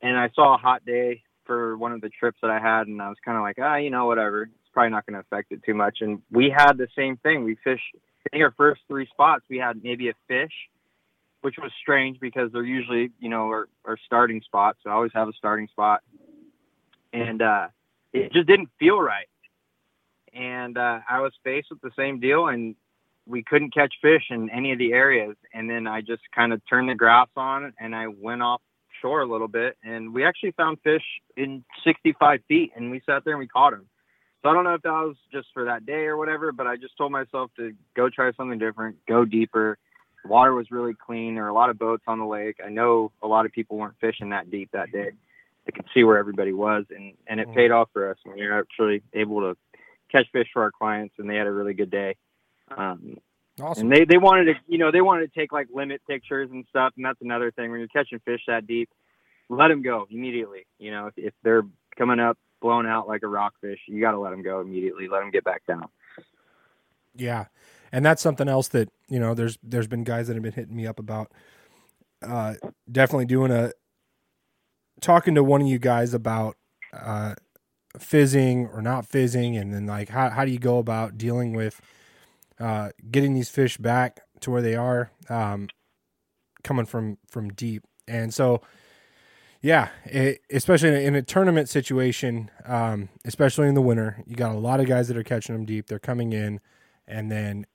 And 0.02 0.18
I 0.18 0.30
saw 0.36 0.56
a 0.56 0.58
hot 0.58 0.86
day 0.86 1.24
for 1.46 1.78
one 1.78 1.92
of 1.92 2.02
the 2.02 2.10
trips 2.10 2.38
that 2.42 2.52
I 2.52 2.60
had, 2.60 2.88
and 2.88 3.02
I 3.02 3.10
was 3.10 3.18
kind 3.24 3.38
of 3.38 3.44
like, 3.44 3.58
ah, 3.60 3.78
you 3.78 3.90
know, 3.90 4.06
whatever. 4.06 4.44
It's 4.44 4.70
probably 4.74 4.92
not 4.92 5.06
going 5.06 5.16
to 5.16 5.22
affect 5.22 5.52
it 5.52 5.63
too 5.63 5.74
much. 5.74 6.00
And 6.02 6.22
we 6.32 6.54
had 6.56 6.74
the 6.74 6.88
same 6.96 7.18
thing. 7.18 7.44
We 7.44 7.58
fished. 7.63 7.84
I 7.96 8.30
think 8.30 8.44
our 8.44 8.54
first 8.58 8.82
three 8.88 9.08
spots, 9.08 9.46
we 9.50 9.58
had 9.58 9.82
maybe 9.82 10.10
a 10.10 10.13
fish, 10.28 10.52
which 11.42 11.56
was 11.58 11.72
strange 11.82 12.20
because 12.20 12.52
they're 12.52 12.63
usually, 12.63 13.12
you 13.20 13.30
know, 13.30 13.48
our, 13.48 13.70
our 13.86 13.98
starting 14.06 14.42
spots. 14.42 14.80
So 14.84 14.90
I 14.90 14.94
always 14.94 15.13
have 15.16 15.30
a 15.30 15.34
starting 15.34 15.68
spot, 15.70 16.02
and 17.13 17.42
uh, 17.42 17.68
it 18.13 18.34
just 18.34 18.48
didn't 18.48 18.70
feel 18.80 19.00
right 19.00 19.28
and 20.38 20.78
uh, 20.78 21.00
I 21.10 21.22
was 21.22 21.34
faced 21.44 21.70
with 21.72 21.82
the 21.82 21.92
same 21.98 22.20
deal, 22.20 22.48
and 22.48 22.76
we 23.28 23.44
couldn't 23.44 23.74
catch 23.74 23.94
fish 24.02 24.24
in 24.30 24.50
any 24.50 24.72
of 24.72 24.80
the 24.80 24.94
areas. 24.94 25.36
And 25.54 25.70
then 25.70 25.88
I 25.88 26.02
just 26.02 26.22
kind 26.34 26.54
of 26.54 26.62
turned 26.70 26.90
the 26.90 26.96
grass 26.96 27.28
on, 27.36 27.74
and 27.80 27.96
I 27.96 28.08
went 28.08 28.42
off 28.42 28.62
shore 29.02 29.22
a 29.22 29.28
little 29.28 29.48
bit, 29.48 29.78
and 29.84 30.13
we 30.13 30.26
actually 30.26 30.52
found 30.52 30.80
fish 30.84 31.04
in 31.36 31.63
65 31.84 32.40
feet, 32.48 32.72
and 32.76 32.90
we 32.92 33.02
sat 33.06 33.24
there 33.24 33.34
and 33.34 33.40
we 33.40 33.48
caught 33.48 33.72
them. 33.72 33.86
So 34.42 34.50
I 34.50 34.54
don't 34.54 34.63
know 34.63 34.76
if 34.76 34.82
that 34.84 34.92
was 34.92 35.16
just 35.32 35.48
for 35.54 35.66
that 35.66 35.86
day 35.86 36.06
or 36.06 36.18
whatever, 36.18 36.52
but 36.52 36.68
I 36.68 36.78
just 36.78 36.98
told 36.98 37.12
myself 37.12 37.52
to 37.58 37.74
go 37.96 38.10
try 38.10 38.32
something 38.34 38.60
different, 38.60 38.98
go 39.08 39.26
deeper. 39.26 39.78
water 40.26 40.54
was 40.54 40.72
really 40.72 40.94
clean. 40.94 41.36
There 41.36 41.44
were 41.44 41.50
a 41.50 41.54
lot 41.54 41.70
of 41.70 41.80
boats 41.80 42.04
on 42.08 42.20
the 42.20 42.26
lake. 42.26 42.58
I 42.63 42.70
know 42.70 43.12
a 43.22 43.28
lot 43.28 43.46
of 43.46 43.52
people 43.52 43.78
weren't 43.78 43.96
fishing 44.00 44.30
that 44.30 44.52
deep 44.52 44.70
that 44.74 44.92
day. 44.92 45.12
They 45.66 45.72
could 45.72 45.86
see 45.94 46.04
where 46.04 46.18
everybody 46.18 46.54
was, 46.54 46.86
and 46.96 47.13
and 47.28 47.42
it 47.42 47.50
mm. 47.50 47.56
paid 47.56 47.72
off 47.72 47.90
for 47.92 48.10
us. 48.10 48.18
And 48.24 48.36
we 48.36 48.46
were 48.46 48.60
actually 48.60 49.04
able 49.13 49.42
to 49.42 49.58
catch 50.10 50.28
fish 50.32 50.48
for 50.54 50.63
our 50.63 50.72
clients, 50.72 51.16
and 51.18 51.30
they 51.30 51.36
had 51.36 51.48
a 51.48 51.52
really 51.52 51.74
good 51.74 51.92
day. 51.92 52.16
Um, 52.76 53.18
awesome. 53.62 53.84
And 53.84 53.92
they 53.92 54.06
they 54.06 54.18
wanted 54.18 54.46
to, 54.46 54.54
you 54.68 54.78
know, 54.78 54.92
they 54.92 55.02
wanted 55.02 55.32
to 55.32 55.40
take 55.40 55.52
like 55.52 55.68
limit 55.74 56.02
pictures 56.08 56.50
and 56.52 56.66
stuff, 56.70 56.94
and 56.98 57.06
that's 57.06 57.22
another 57.22 57.52
thing 57.52 57.72
when 57.72 57.80
you're 57.80 57.90
catching 57.90 58.20
fish 58.20 58.42
that 58.48 58.68
deep. 58.68 58.90
Let 59.50 59.70
them 59.70 59.82
go 59.82 60.06
immediately. 60.10 60.66
You 60.78 60.92
know, 60.92 61.08
if, 61.08 61.14
if 61.18 61.34
they're 61.44 61.64
coming 61.98 62.20
up 62.20 62.38
blown 62.62 62.86
out 62.86 63.08
like 63.08 63.24
a 63.24 63.28
rockfish, 63.28 63.80
you 63.88 64.02
got 64.02 64.12
to 64.12 64.20
let 64.20 64.32
them 64.32 64.44
go 64.44 64.60
immediately. 64.60 65.08
Let 65.08 65.20
them 65.20 65.32
get 65.32 65.44
back 65.44 65.66
down. 65.66 65.88
Yeah, 67.16 67.46
and 67.92 68.06
that's 68.06 68.22
something 68.22 68.48
else 68.48 68.68
that 68.70 68.90
you 69.08 69.20
know. 69.20 69.34
There's 69.34 69.58
there's 69.64 69.88
been 69.88 70.04
guys 70.04 70.28
that 70.28 70.36
have 70.36 70.44
been 70.44 70.54
hitting 70.54 70.76
me 70.76 70.88
up 70.88 71.00
about. 71.00 71.32
Uh, 72.22 72.56
definitely 72.92 73.26
doing 73.26 73.52
a 73.52 73.72
talking 75.02 75.36
to 75.36 75.44
one 75.44 75.62
of 75.62 75.68
you 75.68 75.80
guys 75.80 76.14
about 76.14 76.58
uh, 76.94 77.36
fizzing 77.98 78.68
or 78.68 78.82
not 78.82 79.06
fizzing, 79.06 79.58
and 79.58 79.74
then 79.74 79.86
like 79.86 80.10
how 80.10 80.30
how 80.30 80.46
do 80.46 80.52
you 80.52 80.60
go 80.60 80.78
about 80.78 81.18
dealing 81.18 81.54
with 81.54 81.82
uh, 82.60 82.89
getting 83.12 83.34
these 83.34 83.50
fish 83.50 83.78
back 83.78 84.22
to 84.41 84.52
where 84.52 84.62
they 84.62 84.76
are 84.76 85.12
um, 85.30 85.67
coming 86.63 86.86
from 86.86 87.17
from 87.28 87.50
deep, 87.50 87.84
and 88.08 88.34
so 88.34 88.62
yeah, 89.62 89.89
it, 90.06 90.41
especially 90.52 90.89
in 90.89 90.96
a, 90.96 91.00
in 91.00 91.15
a, 91.15 91.22
tournament 91.22 91.67
situation, 91.67 92.52
um, 92.65 93.10
especially 93.26 93.67
in 93.67 93.74
the 93.74 93.82
winter, 93.82 94.24
you 94.26 94.36
got 94.36 94.54
a 94.54 94.60
lot 94.60 94.80
of 94.80 94.86
guys 94.86 95.08
that 95.08 95.17
are 95.17 95.24
catching 95.24 95.56
them 95.56 95.65
deep. 95.65 95.88
They're 95.88 96.00
coming 96.00 96.32
in, 96.32 96.60
and 97.08 97.32
then 97.32 97.65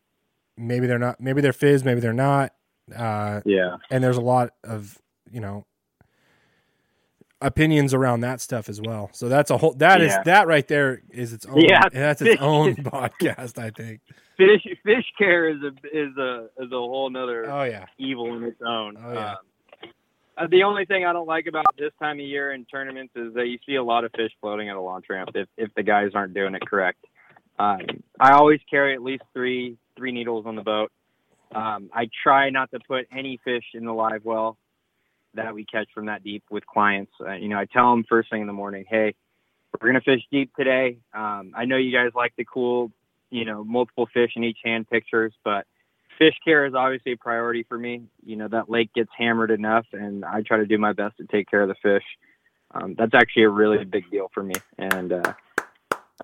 maybe 0.57 0.87
they're 0.87 0.99
not, 0.99 1.21
maybe 1.21 1.41
they're 1.41 1.53
fizz, 1.53 1.85
maybe 1.85 2.01
they're 2.01 2.13
not. 2.13 2.53
Uh, 2.95 3.41
yeah, 3.45 3.77
and 3.91 4.03
there's 4.03 4.17
a 4.17 4.23
lot 4.23 4.51
of 4.65 4.99
you 5.31 5.41
know 5.41 5.67
opinions 7.43 7.93
around 7.93 8.21
that 8.21 8.41
stuff 8.41 8.69
as 8.69 8.81
well. 8.81 9.11
So 9.13 9.29
that's 9.29 9.51
a 9.51 9.59
whole 9.59 9.73
that 9.75 10.01
yeah. 10.01 10.07
is 10.07 10.19
that 10.25 10.47
right 10.47 10.67
there 10.67 11.03
is 11.11 11.33
its 11.33 11.47
own 11.47 11.61
yeah, 11.61 11.89
that's 11.93 12.23
its 12.23 12.41
own 12.41 12.75
podcast, 12.77 13.59
I 13.59 13.71
think. 13.71 14.01
Fish 14.37 14.67
fish 14.85 15.05
care 15.19 15.49
is 15.49 15.59
a 15.63 15.69
is 15.97 16.17
a 16.17 16.49
is 16.59 16.73
a 16.73 16.77
whole 16.77 17.11
nother 17.11 17.51
oh 17.51 17.65
yeah 17.65 17.87
evil 17.99 18.37
in 18.37 18.45
its 18.45 18.61
own. 18.67 18.97
Oh 19.03 19.13
yeah. 19.13 19.35
Um, 20.39 20.49
the 20.51 20.63
only 20.63 20.87
thing 20.87 21.05
I 21.05 21.13
don't 21.13 21.27
like 21.27 21.47
about 21.47 21.67
this 21.79 21.93
time 21.99 22.19
of 22.19 22.25
year 22.25 22.53
in 22.53 22.65
tournaments 22.65 23.13
is 23.15 23.35
that 23.35 23.49
you 23.49 23.59
see 23.67 23.75
a 23.75 23.85
lot 23.85 24.05
of 24.05 24.13
fish 24.13 24.33
floating 24.41 24.71
at 24.71 24.77
a 24.77 24.81
launch 24.81 25.07
ramp 25.11 25.31
if 25.35 25.49
if 25.57 25.75
the 25.75 25.83
guys 25.83 26.11
aren't 26.15 26.35
doing 26.35 26.55
it 26.55 26.63
correct. 26.67 27.05
Um, 27.59 27.81
I 28.19 28.33
always 28.33 28.61
carry 28.71 28.95
at 28.95 29.03
least 29.03 29.25
three 29.35 29.77
three 29.97 30.13
needles 30.13 30.47
on 30.47 30.57
the 30.57 30.63
boat. 30.63 30.91
Um, 31.55 31.91
I 31.93 32.09
try 32.23 32.49
not 32.49 32.71
to 32.71 32.81
put 32.81 33.07
any 33.13 33.39
fish 33.45 33.65
in 33.75 33.85
the 33.85 33.93
live 33.93 34.25
well 34.25 34.57
that 35.35 35.55
we 35.55 35.65
catch 35.65 35.89
from 35.95 36.07
that 36.07 36.23
deep 36.23 36.45
with 36.51 36.67
clients. 36.67 37.13
Uh, 37.21 37.33
you 37.33 37.49
know, 37.49 37.59
I 37.59 37.65
tell 37.67 37.91
them 37.91 38.05
first 38.09 38.31
thing 38.31 38.41
in 38.41 38.47
the 38.47 38.53
morning, 38.53 38.85
hey, 38.89 39.15
we're 39.81 39.89
gonna 39.89 40.01
fish 40.03 40.21
deep 40.31 40.55
today. 40.57 40.99
Um, 41.15 41.53
I 41.57 41.65
know 41.65 41.77
you 41.77 41.93
guys 41.93 42.11
like 42.15 42.35
the 42.37 42.45
cool, 42.45 42.91
you 43.31 43.45
know, 43.45 43.65
multiple 43.65 44.07
fish 44.13 44.33
in 44.37 44.45
each 44.45 44.59
hand 44.65 44.89
pictures, 44.91 45.33
but 45.45 45.67
fish 46.19 46.35
care 46.45 46.67
is 46.67 46.75
obviously 46.75 47.13
a 47.13 47.17
priority 47.17 47.63
for 47.69 47.79
me. 47.79 48.03
You 48.25 48.37
know, 48.37 48.49
that 48.49 48.69
lake 48.71 48.93
gets 48.95 49.11
hammered 49.17 49.51
enough, 49.51 49.87
and 49.93 50.25
I 50.25 50.43
try 50.43 50.59
to 50.59 50.67
do 50.67 50.77
my 50.79 50.93
best 50.93 51.17
to 51.17 51.25
take 51.27 51.51
care 51.51 51.63
of 51.63 51.69
the 51.69 51.75
fish. 51.83 52.05
Um, 52.75 52.95
that's 52.99 53.15
actually 53.15 53.45
a 53.45 53.49
really 53.51 53.85
big 53.85 54.11
deal 54.11 54.31
for 54.35 54.43
me, 54.43 54.55
and 54.79 55.13
uh, 55.13 55.33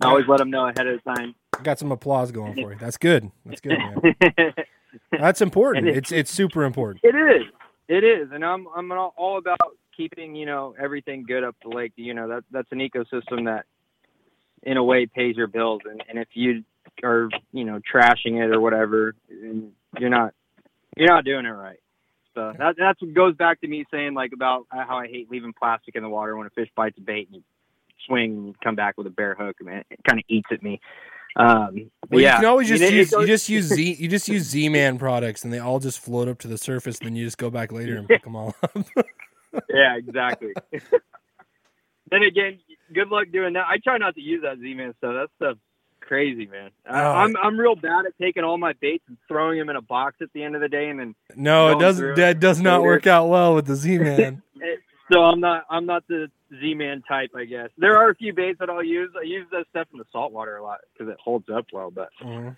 I 0.02 0.06
always 0.06 0.26
let 0.28 0.38
them 0.38 0.50
know 0.50 0.66
ahead 0.66 0.86
of 0.86 1.02
time. 1.04 1.34
I 1.58 1.62
got 1.62 1.78
some 1.78 1.90
applause 1.90 2.30
going 2.30 2.54
for 2.54 2.72
you. 2.72 2.78
That's 2.78 2.98
good. 2.98 3.30
That's 3.44 3.60
good, 3.60 3.78
man. 3.78 4.54
That's 5.12 5.40
important. 5.42 5.88
It- 5.88 5.96
It's 5.96 6.12
it's 6.12 6.30
super 6.30 6.64
important. 6.64 7.00
It 7.04 7.14
is. 7.14 7.42
It 7.88 8.04
is, 8.04 8.28
and 8.32 8.44
I'm 8.44 8.66
I'm 8.74 8.92
all 8.92 9.14
all 9.16 9.38
about 9.38 9.58
keeping 9.96 10.34
you 10.34 10.46
know 10.46 10.74
everything 10.78 11.24
good 11.26 11.42
up 11.42 11.56
the 11.62 11.74
lake. 11.74 11.92
You 11.96 12.14
know 12.14 12.28
that 12.28 12.44
that's 12.50 12.70
an 12.70 12.80
ecosystem 12.80 13.46
that, 13.46 13.64
in 14.62 14.76
a 14.76 14.84
way, 14.84 15.06
pays 15.06 15.36
your 15.36 15.46
bills. 15.46 15.80
And 15.88 16.02
and 16.08 16.18
if 16.18 16.28
you 16.34 16.64
are 17.02 17.30
you 17.52 17.64
know 17.64 17.80
trashing 17.80 18.44
it 18.44 18.54
or 18.54 18.60
whatever, 18.60 19.14
you're 19.98 20.10
not 20.10 20.34
you're 20.96 21.08
not 21.08 21.24
doing 21.24 21.46
it 21.46 21.50
right. 21.50 21.80
So 22.34 22.52
that 22.58 22.76
that's 22.78 23.00
what 23.00 23.14
goes 23.14 23.34
back 23.36 23.60
to 23.62 23.68
me 23.68 23.86
saying 23.90 24.14
like 24.14 24.32
about 24.34 24.66
how 24.70 24.98
I 24.98 25.06
hate 25.06 25.30
leaving 25.30 25.54
plastic 25.58 25.96
in 25.96 26.02
the 26.02 26.08
water 26.10 26.36
when 26.36 26.46
a 26.46 26.50
fish 26.50 26.68
bites 26.76 26.98
a 26.98 27.00
bait 27.00 27.28
and 27.28 27.36
you 27.36 27.42
swing 28.06 28.32
and 28.32 28.60
come 28.60 28.74
back 28.74 28.98
with 28.98 29.06
a 29.06 29.10
bare 29.10 29.34
hook. 29.34 29.56
Man, 29.62 29.82
it 29.90 30.00
kind 30.06 30.20
of 30.20 30.24
eats 30.28 30.48
at 30.52 30.62
me. 30.62 30.80
Um, 31.36 31.90
Well, 32.10 32.20
yeah, 32.20 32.36
you 32.36 32.40
can 32.40 32.44
always 32.46 32.70
I 32.70 32.74
mean, 32.74 32.78
just 32.80 32.92
it 32.92 32.96
use 32.96 33.12
you 33.12 33.26
just 33.26 33.48
use 33.48 33.64
Z 33.66 33.96
you 34.00 34.08
just 34.08 34.28
use 34.28 34.42
Z 34.44 34.68
Man 34.70 34.98
products 34.98 35.44
and 35.44 35.52
they 35.52 35.58
all 35.58 35.78
just 35.78 36.00
float 36.00 36.28
up 36.28 36.38
to 36.40 36.48
the 36.48 36.58
surface 36.58 36.98
and 36.98 37.06
then 37.08 37.16
you 37.16 37.24
just 37.24 37.38
go 37.38 37.50
back 37.50 37.70
later 37.72 37.96
and 37.96 38.08
pick 38.08 38.24
them 38.24 38.34
all 38.36 38.54
up. 38.62 38.72
yeah, 39.68 39.96
exactly. 39.96 40.52
then 42.10 42.22
again, 42.22 42.58
good 42.94 43.08
luck 43.08 43.26
doing 43.32 43.52
that. 43.54 43.66
I 43.68 43.78
try 43.78 43.98
not 43.98 44.14
to 44.14 44.20
use 44.20 44.42
that 44.42 44.58
Z-Man 44.58 44.94
stuff. 44.98 45.14
That 45.14 45.28
stuff's 45.36 45.60
crazy, 46.00 46.46
man. 46.46 46.70
I, 46.88 47.02
Oh. 47.02 47.12
I'm 47.12 47.36
I'm 47.36 47.60
real 47.60 47.76
bad 47.76 48.06
at 48.06 48.12
taking 48.20 48.42
all 48.44 48.56
my 48.58 48.72
baits 48.80 49.04
and 49.08 49.18
throwing 49.28 49.58
them 49.58 49.68
in 49.68 49.76
a 49.76 49.82
box 49.82 50.16
at 50.22 50.32
the 50.32 50.42
end 50.42 50.54
of 50.54 50.60
the 50.62 50.68
day, 50.68 50.88
and 50.88 50.98
then 50.98 51.14
no, 51.36 51.76
it 51.76 51.80
doesn't 51.80 52.16
that 52.16 52.40
does 52.40 52.60
not 52.60 52.80
later. 52.80 52.90
work 52.90 53.06
out 53.06 53.28
well 53.28 53.54
with 53.54 53.66
the 53.66 53.76
Z 53.76 53.98
Man. 53.98 54.42
so 55.12 55.20
I'm 55.20 55.40
not 55.40 55.64
I'm 55.70 55.86
not 55.86 56.06
the 56.08 56.30
Z-Man 56.60 57.02
type, 57.08 57.30
I 57.36 57.44
guess. 57.44 57.68
There 57.78 57.96
are 57.96 58.10
a 58.10 58.14
few 58.14 58.32
baits 58.32 58.58
that 58.60 58.70
I'll 58.70 58.82
use. 58.82 59.10
I 59.18 59.24
use 59.24 59.46
that 59.52 59.66
stuff 59.70 59.88
in 59.92 59.98
the 59.98 60.04
saltwater 60.12 60.56
a 60.56 60.62
lot 60.62 60.78
because 60.92 61.12
it 61.12 61.18
holds 61.22 61.48
up 61.48 61.66
well, 61.72 61.90
but. 61.90 62.08
Mhm. 62.22 62.56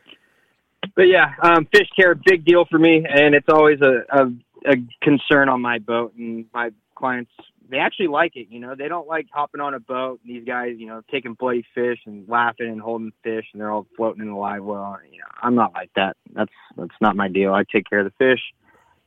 But 0.96 1.08
yeah, 1.08 1.34
um, 1.42 1.66
fish 1.66 1.88
care 1.94 2.14
big 2.14 2.44
deal 2.44 2.64
for 2.64 2.78
me, 2.78 3.04
and 3.06 3.34
it's 3.34 3.48
always 3.48 3.80
a, 3.82 4.02
a 4.10 4.32
a 4.66 4.76
concern 5.02 5.48
on 5.48 5.60
my 5.60 5.78
boat. 5.78 6.14
And 6.16 6.46
my 6.54 6.70
clients, 6.94 7.30
they 7.70 7.78
actually 7.78 8.08
like 8.08 8.36
it. 8.36 8.48
You 8.50 8.60
know, 8.60 8.74
they 8.74 8.88
don't 8.88 9.06
like 9.06 9.26
hopping 9.30 9.60
on 9.60 9.74
a 9.74 9.80
boat. 9.80 10.20
And 10.24 10.34
these 10.34 10.46
guys, 10.46 10.76
you 10.78 10.86
know, 10.86 11.02
taking 11.10 11.34
bloody 11.34 11.64
fish 11.74 11.98
and 12.06 12.28
laughing 12.28 12.68
and 12.68 12.80
holding 12.80 13.12
fish, 13.22 13.44
and 13.52 13.60
they're 13.60 13.70
all 13.70 13.86
floating 13.96 14.22
in 14.22 14.28
the 14.28 14.36
live 14.36 14.64
well. 14.64 14.98
You 15.10 15.18
know, 15.18 15.26
I'm 15.42 15.54
not 15.54 15.74
like 15.74 15.90
that. 15.96 16.16
That's 16.32 16.52
that's 16.76 16.94
not 17.00 17.16
my 17.16 17.28
deal. 17.28 17.52
I 17.52 17.64
take 17.70 17.88
care 17.88 18.00
of 18.00 18.06
the 18.06 18.18
fish. 18.18 18.40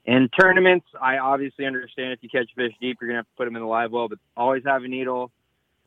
In 0.06 0.30
tournaments, 0.38 0.86
I 1.02 1.18
obviously 1.18 1.66
understand 1.66 2.12
if 2.12 2.20
you 2.22 2.30
catch 2.30 2.50
fish 2.56 2.74
deep, 2.82 2.98
you're 3.00 3.10
gonna 3.10 3.20
have 3.20 3.26
to 3.26 3.32
put 3.38 3.46
them 3.46 3.56
in 3.56 3.62
the 3.62 3.68
live 3.68 3.92
well, 3.92 4.10
but 4.10 4.20
always 4.36 4.64
have 4.66 4.84
a 4.84 4.88
needle. 4.88 5.32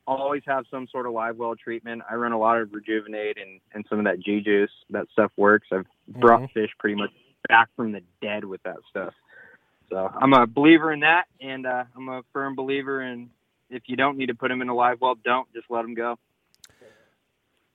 Always 0.06 0.42
have 0.46 0.64
some 0.70 0.86
sort 0.88 1.06
of 1.06 1.12
live 1.12 1.36
well 1.36 1.54
treatment. 1.56 2.02
I 2.08 2.14
run 2.14 2.32
a 2.32 2.38
lot 2.38 2.58
of 2.58 2.68
Rejuvenade 2.68 3.42
and, 3.42 3.60
and 3.74 3.84
some 3.90 3.98
of 3.98 4.04
that 4.04 4.20
G 4.20 4.40
juice. 4.40 4.70
That 4.90 5.06
stuff 5.12 5.32
works. 5.36 5.68
I've 5.72 5.86
brought 6.08 6.42
Mhm. 6.42 6.52
fish 6.52 6.70
pretty 6.78 6.94
much 6.94 7.10
back 7.48 7.68
from 7.76 7.92
the 7.92 8.02
dead 8.22 8.44
with 8.44 8.62
that 8.62 8.76
stuff. 8.88 9.12
So 9.90 10.10
I'm 10.20 10.32
a 10.32 10.46
believer 10.46 10.92
in 10.92 11.00
that, 11.00 11.26
and 11.40 11.66
uh, 11.66 11.84
I'm 11.94 12.08
a 12.08 12.22
firm 12.32 12.54
believer 12.54 13.02
in 13.02 13.30
if 13.68 13.82
you 13.86 13.96
don't 13.96 14.16
need 14.16 14.26
to 14.26 14.34
put 14.34 14.48
them 14.48 14.62
in 14.62 14.68
a 14.68 14.74
live 14.74 15.00
well, 15.00 15.16
don't 15.16 15.52
just 15.52 15.66
let 15.70 15.82
them 15.82 15.94
go. 15.94 16.18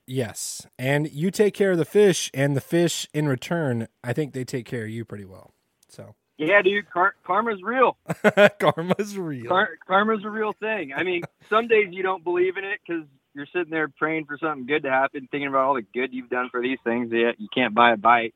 Yes, 0.08 0.68
and 0.80 1.10
you 1.12 1.32
take 1.32 1.54
care 1.54 1.72
of 1.72 1.78
the 1.78 1.86
fish, 1.86 2.32
and 2.34 2.56
the 2.56 2.62
fish 2.62 3.08
in 3.14 3.28
return, 3.28 3.88
I 4.04 4.14
think 4.14 4.34
they 4.34 4.44
take 4.44 4.66
care 4.66 4.84
of 4.84 4.90
you 4.90 5.06
pretty 5.06 5.26
well. 5.26 5.54
So 5.88 6.16
Yeah, 6.42 6.64
dude, 6.64 6.90
car- 6.90 7.14
karma's 7.24 7.62
real. 7.62 7.98
karma's 8.60 9.16
real. 9.16 9.48
Car- 9.48 9.78
karma's 9.88 10.26
a 10.26 10.30
real 10.30 10.54
thing. 10.54 10.92
I 10.92 11.04
mean, 11.04 11.22
some 11.50 11.68
days 11.68 11.90
you 11.92 12.02
don't 12.02 12.24
believe 12.24 12.58
in 12.58 12.64
it 12.64 12.80
because 12.86 13.04
you're 13.36 13.46
sitting 13.54 13.70
there 13.70 13.88
praying 13.90 14.26
for 14.26 14.40
something 14.40 14.66
good 14.66 14.82
to 14.84 14.90
happen, 14.90 15.28
thinking 15.30 15.48
about 15.48 15.66
all 15.66 15.76
the 15.76 15.84
good 15.94 16.12
you've 16.12 16.32
done 16.32 16.50
for 16.50 16.60
these 16.60 16.80
things. 16.84 17.12
Yet 17.12 17.40
you 17.40 17.48
can't 17.54 17.76
buy 17.76 17.94
a 17.94 17.98
bite. 17.98 18.34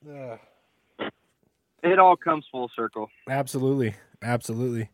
It 1.81 1.97
all 1.97 2.15
comes 2.15 2.45
full 2.51 2.69
circle. 2.75 3.09
Absolutely, 3.27 3.95
absolutely. 4.21 4.89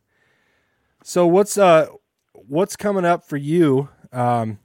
So 1.04 1.28
what's 1.28 1.58
uh 1.58 1.88
what's 2.34 2.78
coming 2.78 3.04
up 3.04 3.28
for 3.28 3.38
you? 3.38 3.90
Um, 4.14 4.60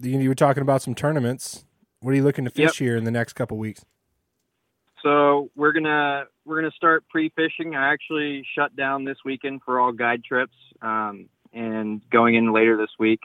you, 0.00 0.18
you 0.18 0.28
were 0.28 0.34
talking 0.34 0.62
about 0.62 0.82
some 0.82 0.96
tournaments. 0.96 1.64
What 2.00 2.10
are 2.12 2.16
you 2.16 2.24
looking 2.24 2.46
to 2.46 2.50
fish 2.50 2.78
here 2.78 2.96
in 2.96 3.04
the 3.04 3.10
next 3.12 3.34
couple 3.34 3.58
weeks? 3.58 3.84
So 5.02 5.50
we're 5.56 5.72
gonna 5.72 6.24
we're 6.44 6.60
gonna 6.60 6.72
start 6.72 7.04
pre-fishing. 7.08 7.74
I 7.74 7.92
actually 7.92 8.46
shut 8.54 8.76
down 8.76 9.04
this 9.04 9.18
weekend 9.24 9.62
for 9.64 9.80
all 9.80 9.92
guide 9.92 10.24
trips, 10.24 10.54
um, 10.82 11.28
and 11.52 12.02
going 12.10 12.34
in 12.34 12.52
later 12.52 12.76
this 12.76 12.90
week. 12.98 13.20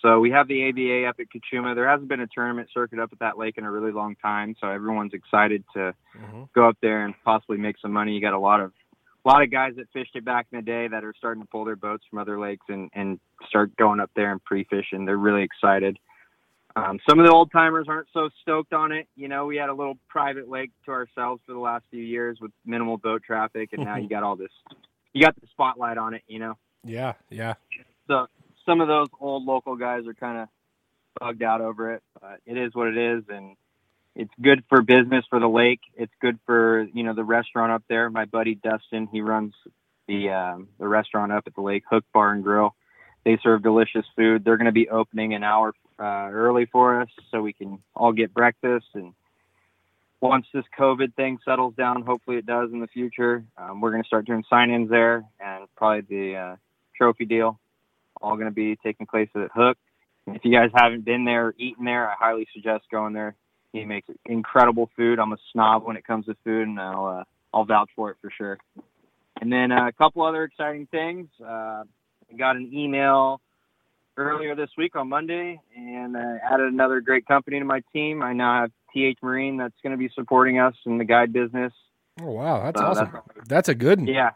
So 0.00 0.18
we 0.18 0.32
have 0.32 0.48
the 0.48 0.68
ABA 0.68 1.08
up 1.08 1.16
at 1.20 1.26
Cachuma. 1.30 1.76
There 1.76 1.88
hasn't 1.88 2.08
been 2.08 2.20
a 2.20 2.26
tournament 2.26 2.68
circuit 2.74 2.98
up 2.98 3.10
at 3.12 3.20
that 3.20 3.38
lake 3.38 3.56
in 3.56 3.64
a 3.64 3.70
really 3.70 3.92
long 3.92 4.16
time, 4.16 4.56
so 4.60 4.66
everyone's 4.66 5.14
excited 5.14 5.62
to 5.74 5.94
go 6.54 6.68
up 6.68 6.76
there 6.82 7.04
and 7.04 7.14
possibly 7.24 7.56
make 7.56 7.76
some 7.80 7.92
money. 7.92 8.12
You 8.12 8.20
got 8.20 8.34
a 8.34 8.38
lot 8.38 8.60
of 8.60 8.72
a 9.24 9.28
lot 9.28 9.42
of 9.42 9.52
guys 9.52 9.74
that 9.76 9.86
fished 9.92 10.16
it 10.16 10.24
back 10.24 10.46
in 10.50 10.58
the 10.58 10.62
day 10.62 10.88
that 10.88 11.04
are 11.04 11.14
starting 11.16 11.42
to 11.42 11.48
pull 11.48 11.64
their 11.64 11.76
boats 11.76 12.04
from 12.10 12.18
other 12.18 12.40
lakes 12.40 12.66
and 12.68 12.90
and 12.94 13.20
start 13.48 13.76
going 13.76 14.00
up 14.00 14.10
there 14.16 14.32
and 14.32 14.42
pre-fishing. 14.42 15.04
They're 15.04 15.16
really 15.16 15.44
excited. 15.44 15.98
Um, 16.74 16.98
some 17.08 17.18
of 17.18 17.26
the 17.26 17.32
old 17.32 17.50
timers 17.52 17.86
aren't 17.88 18.08
so 18.12 18.30
stoked 18.40 18.72
on 18.72 18.92
it. 18.92 19.06
You 19.14 19.28
know, 19.28 19.46
we 19.46 19.56
had 19.56 19.68
a 19.68 19.74
little 19.74 19.98
private 20.08 20.48
lake 20.48 20.70
to 20.86 20.92
ourselves 20.92 21.42
for 21.46 21.52
the 21.52 21.58
last 21.58 21.84
few 21.90 22.02
years 22.02 22.38
with 22.40 22.50
minimal 22.64 22.96
boat 22.96 23.22
traffic, 23.22 23.70
and 23.72 23.84
now 23.84 23.96
you 23.96 24.08
got 24.10 24.22
all 24.22 24.36
this. 24.36 24.50
You 25.12 25.22
got 25.22 25.38
the 25.40 25.46
spotlight 25.50 25.98
on 25.98 26.14
it. 26.14 26.22
You 26.26 26.38
know, 26.38 26.58
Yeah, 26.84 27.14
yeah. 27.28 27.54
so 28.06 28.26
some 28.64 28.80
of 28.80 28.88
those 28.88 29.08
old 29.20 29.44
local 29.44 29.76
guys 29.76 30.06
are 30.06 30.14
kind 30.14 30.38
of 30.38 30.48
bugged 31.20 31.42
out 31.42 31.60
over 31.60 31.92
it, 31.94 32.02
but 32.20 32.40
it 32.46 32.56
is 32.56 32.74
what 32.74 32.88
it 32.88 32.96
is, 32.96 33.24
and 33.28 33.56
it's 34.14 34.32
good 34.40 34.64
for 34.68 34.82
business 34.82 35.24
for 35.28 35.40
the 35.40 35.48
lake. 35.48 35.80
It's 35.94 36.12
good 36.20 36.38
for 36.46 36.82
you 36.94 37.02
know 37.02 37.14
the 37.14 37.24
restaurant 37.24 37.72
up 37.72 37.82
there. 37.88 38.08
My 38.10 38.24
buddy 38.24 38.54
Dustin, 38.54 39.08
he 39.12 39.20
runs 39.20 39.52
the 40.08 40.30
um, 40.30 40.68
the 40.78 40.88
restaurant 40.88 41.32
up 41.32 41.44
at 41.46 41.54
the 41.54 41.60
lake, 41.62 41.84
Hook 41.90 42.04
Bar 42.12 42.32
and 42.32 42.42
Grill. 42.42 42.74
They 43.24 43.38
serve 43.42 43.62
delicious 43.62 44.04
food. 44.16 44.44
They're 44.44 44.56
going 44.56 44.66
to 44.66 44.72
be 44.72 44.88
opening 44.88 45.34
an 45.34 45.44
hour 45.44 45.72
uh, 45.98 46.28
early 46.30 46.66
for 46.66 47.00
us, 47.00 47.08
so 47.30 47.40
we 47.40 47.52
can 47.52 47.78
all 47.94 48.12
get 48.12 48.34
breakfast. 48.34 48.86
And 48.94 49.14
once 50.20 50.46
this 50.52 50.64
COVID 50.78 51.14
thing 51.14 51.38
settles 51.44 51.74
down, 51.74 52.02
hopefully 52.02 52.38
it 52.38 52.46
does 52.46 52.70
in 52.72 52.80
the 52.80 52.88
future, 52.88 53.44
um, 53.56 53.80
we're 53.80 53.90
going 53.90 54.02
to 54.02 54.06
start 54.06 54.26
doing 54.26 54.44
sign-ins 54.50 54.90
there, 54.90 55.24
and 55.40 55.66
probably 55.76 56.00
the 56.08 56.36
uh, 56.36 56.56
trophy 56.96 57.24
deal 57.24 57.58
all 58.22 58.36
going 58.36 58.48
to 58.48 58.54
be 58.54 58.76
taking 58.76 59.06
place 59.06 59.28
at 59.34 59.50
Hook. 59.54 59.76
If 60.28 60.44
you 60.44 60.52
guys 60.56 60.70
haven't 60.74 61.04
been 61.04 61.24
there 61.24 61.48
or 61.48 61.54
eaten 61.58 61.84
there, 61.84 62.08
I 62.08 62.14
highly 62.18 62.46
suggest 62.54 62.84
going 62.90 63.12
there. 63.12 63.34
He 63.72 63.84
makes 63.84 64.08
incredible 64.24 64.90
food. 64.96 65.18
I'm 65.18 65.32
a 65.32 65.38
snob 65.52 65.84
when 65.84 65.96
it 65.96 66.06
comes 66.06 66.26
to 66.26 66.36
food, 66.44 66.68
and 66.68 66.78
I'll 66.78 67.06
uh, 67.06 67.24
I'll 67.52 67.64
vouch 67.64 67.90
for 67.96 68.10
it 68.10 68.16
for 68.20 68.30
sure. 68.30 68.58
And 69.40 69.52
then 69.52 69.72
uh, 69.72 69.88
a 69.88 69.92
couple 69.92 70.22
other 70.22 70.44
exciting 70.44 70.86
things. 70.86 71.28
Uh, 71.44 71.84
I 72.32 72.36
got 72.36 72.56
an 72.56 72.70
email 72.72 73.40
earlier 74.16 74.54
this 74.54 74.70
week 74.76 74.96
on 74.96 75.08
Monday, 75.08 75.60
and 75.76 76.16
uh, 76.16 76.36
added 76.50 76.72
another 76.72 77.00
great 77.00 77.26
company 77.26 77.58
to 77.58 77.64
my 77.64 77.82
team. 77.92 78.22
I 78.22 78.32
now 78.32 78.62
have 78.62 78.70
TH 78.94 79.18
Marine 79.22 79.56
that's 79.56 79.74
going 79.82 79.92
to 79.92 79.96
be 79.98 80.10
supporting 80.14 80.58
us 80.58 80.74
in 80.86 80.98
the 80.98 81.04
guide 81.04 81.32
business. 81.32 81.72
Oh 82.20 82.30
wow, 82.30 82.62
that's 82.64 82.80
So 82.80 82.86
awesome. 82.86 83.18
That's 83.48 83.68
a 83.68 83.74
good 83.74 84.00
one. 84.00 84.08
Yeah, 84.08 84.30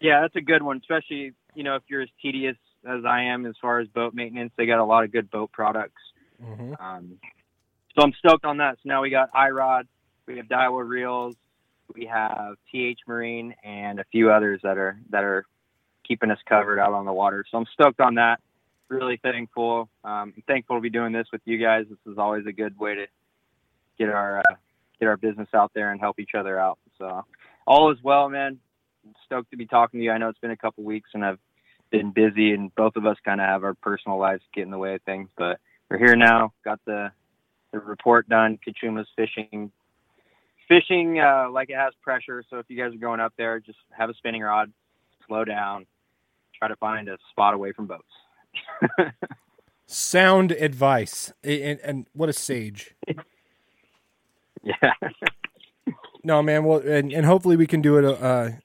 yeah, 0.00 0.20
that's 0.20 0.36
a 0.36 0.40
good 0.40 0.62
one. 0.62 0.78
Especially 0.78 1.32
you 1.54 1.64
know 1.64 1.76
if 1.76 1.82
you're 1.88 2.02
as 2.02 2.08
tedious 2.20 2.56
as 2.86 3.04
I 3.04 3.22
am 3.24 3.46
as 3.46 3.54
far 3.60 3.80
as 3.80 3.88
boat 3.88 4.14
maintenance, 4.14 4.52
they 4.56 4.66
got 4.66 4.78
a 4.78 4.84
lot 4.84 5.04
of 5.04 5.12
good 5.12 5.30
boat 5.30 5.50
products. 5.52 6.00
Mhm. 6.42 6.80
Um, 6.80 7.18
so 7.94 8.02
I'm 8.02 8.12
stoked 8.14 8.44
on 8.44 8.58
that. 8.58 8.76
So 8.76 8.88
now 8.88 9.02
we 9.02 9.10
got 9.10 9.32
iRod, 9.32 9.86
we 10.26 10.36
have 10.38 10.46
Daiwa 10.46 10.88
Reels, 10.88 11.36
we 11.94 12.06
have 12.06 12.56
TH 12.70 13.00
Marine, 13.06 13.54
and 13.64 14.00
a 14.00 14.04
few 14.04 14.30
others 14.30 14.60
that 14.62 14.78
are 14.78 14.98
that 15.10 15.24
are 15.24 15.44
keeping 16.06 16.30
us 16.30 16.38
covered 16.48 16.78
out 16.78 16.92
on 16.92 17.04
the 17.04 17.12
water. 17.12 17.44
So 17.50 17.58
I'm 17.58 17.66
stoked 17.72 18.00
on 18.00 18.16
that. 18.16 18.40
Really 18.88 19.18
thankful. 19.22 19.88
Um, 20.04 20.34
I'm 20.36 20.44
thankful 20.46 20.76
to 20.76 20.82
be 20.82 20.90
doing 20.90 21.12
this 21.12 21.26
with 21.32 21.40
you 21.44 21.58
guys. 21.58 21.86
This 21.88 22.12
is 22.12 22.18
always 22.18 22.46
a 22.46 22.52
good 22.52 22.78
way 22.78 22.94
to 22.94 23.06
get 23.98 24.10
our 24.10 24.38
uh, 24.38 24.54
get 25.00 25.08
our 25.08 25.16
business 25.16 25.48
out 25.54 25.72
there 25.74 25.92
and 25.92 26.00
help 26.00 26.18
each 26.18 26.34
other 26.36 26.58
out. 26.58 26.78
So 26.98 27.24
all 27.66 27.90
is 27.92 27.98
well, 28.02 28.28
man. 28.28 28.58
I'm 29.04 29.14
stoked 29.24 29.50
to 29.50 29.56
be 29.56 29.66
talking 29.66 30.00
to 30.00 30.04
you. 30.04 30.12
I 30.12 30.18
know 30.18 30.28
it's 30.28 30.38
been 30.38 30.50
a 30.50 30.56
couple 30.56 30.84
weeks 30.84 31.10
and 31.14 31.24
I've 31.24 31.38
been 31.90 32.12
busy, 32.12 32.52
and 32.52 32.74
both 32.74 32.96
of 32.96 33.06
us 33.06 33.16
kind 33.24 33.40
of 33.40 33.46
have 33.46 33.64
our 33.64 33.74
personal 33.74 34.18
lives 34.18 34.42
get 34.54 34.62
in 34.62 34.70
the 34.70 34.78
way 34.78 34.94
of 34.94 35.02
things, 35.02 35.28
but 35.36 35.58
we're 35.90 35.98
here 35.98 36.16
now. 36.16 36.52
Got 36.64 36.80
the 36.84 37.10
the 37.72 37.80
report 37.80 38.28
done. 38.28 38.58
Cachuma's 38.62 39.08
fishing 39.16 39.72
fishing 40.68 41.20
uh, 41.20 41.50
like 41.50 41.70
it 41.70 41.76
has 41.76 41.92
pressure. 42.02 42.42
So 42.48 42.58
if 42.58 42.66
you 42.68 42.82
guys 42.82 42.94
are 42.94 42.98
going 42.98 43.20
up 43.20 43.34
there, 43.36 43.60
just 43.60 43.78
have 43.90 44.10
a 44.10 44.14
spinning 44.14 44.42
rod, 44.42 44.72
slow 45.26 45.44
down, 45.44 45.86
try 46.62 46.68
to 46.68 46.76
find 46.76 47.08
a 47.08 47.18
spot 47.30 47.54
away 47.54 47.72
from 47.72 47.86
boats. 47.88 48.04
Sound 49.86 50.52
advice, 50.52 51.32
and, 51.42 51.80
and 51.82 52.06
what 52.12 52.28
a 52.28 52.32
sage. 52.32 52.94
Yeah. 54.64 54.92
No, 56.22 56.40
man. 56.40 56.62
Well, 56.64 56.78
and, 56.78 57.12
and 57.12 57.26
hopefully 57.26 57.56
we 57.56 57.66
can 57.66 57.82
do 57.82 57.98
it 57.98 58.04
uh, 58.04 58.50
a 58.50 58.60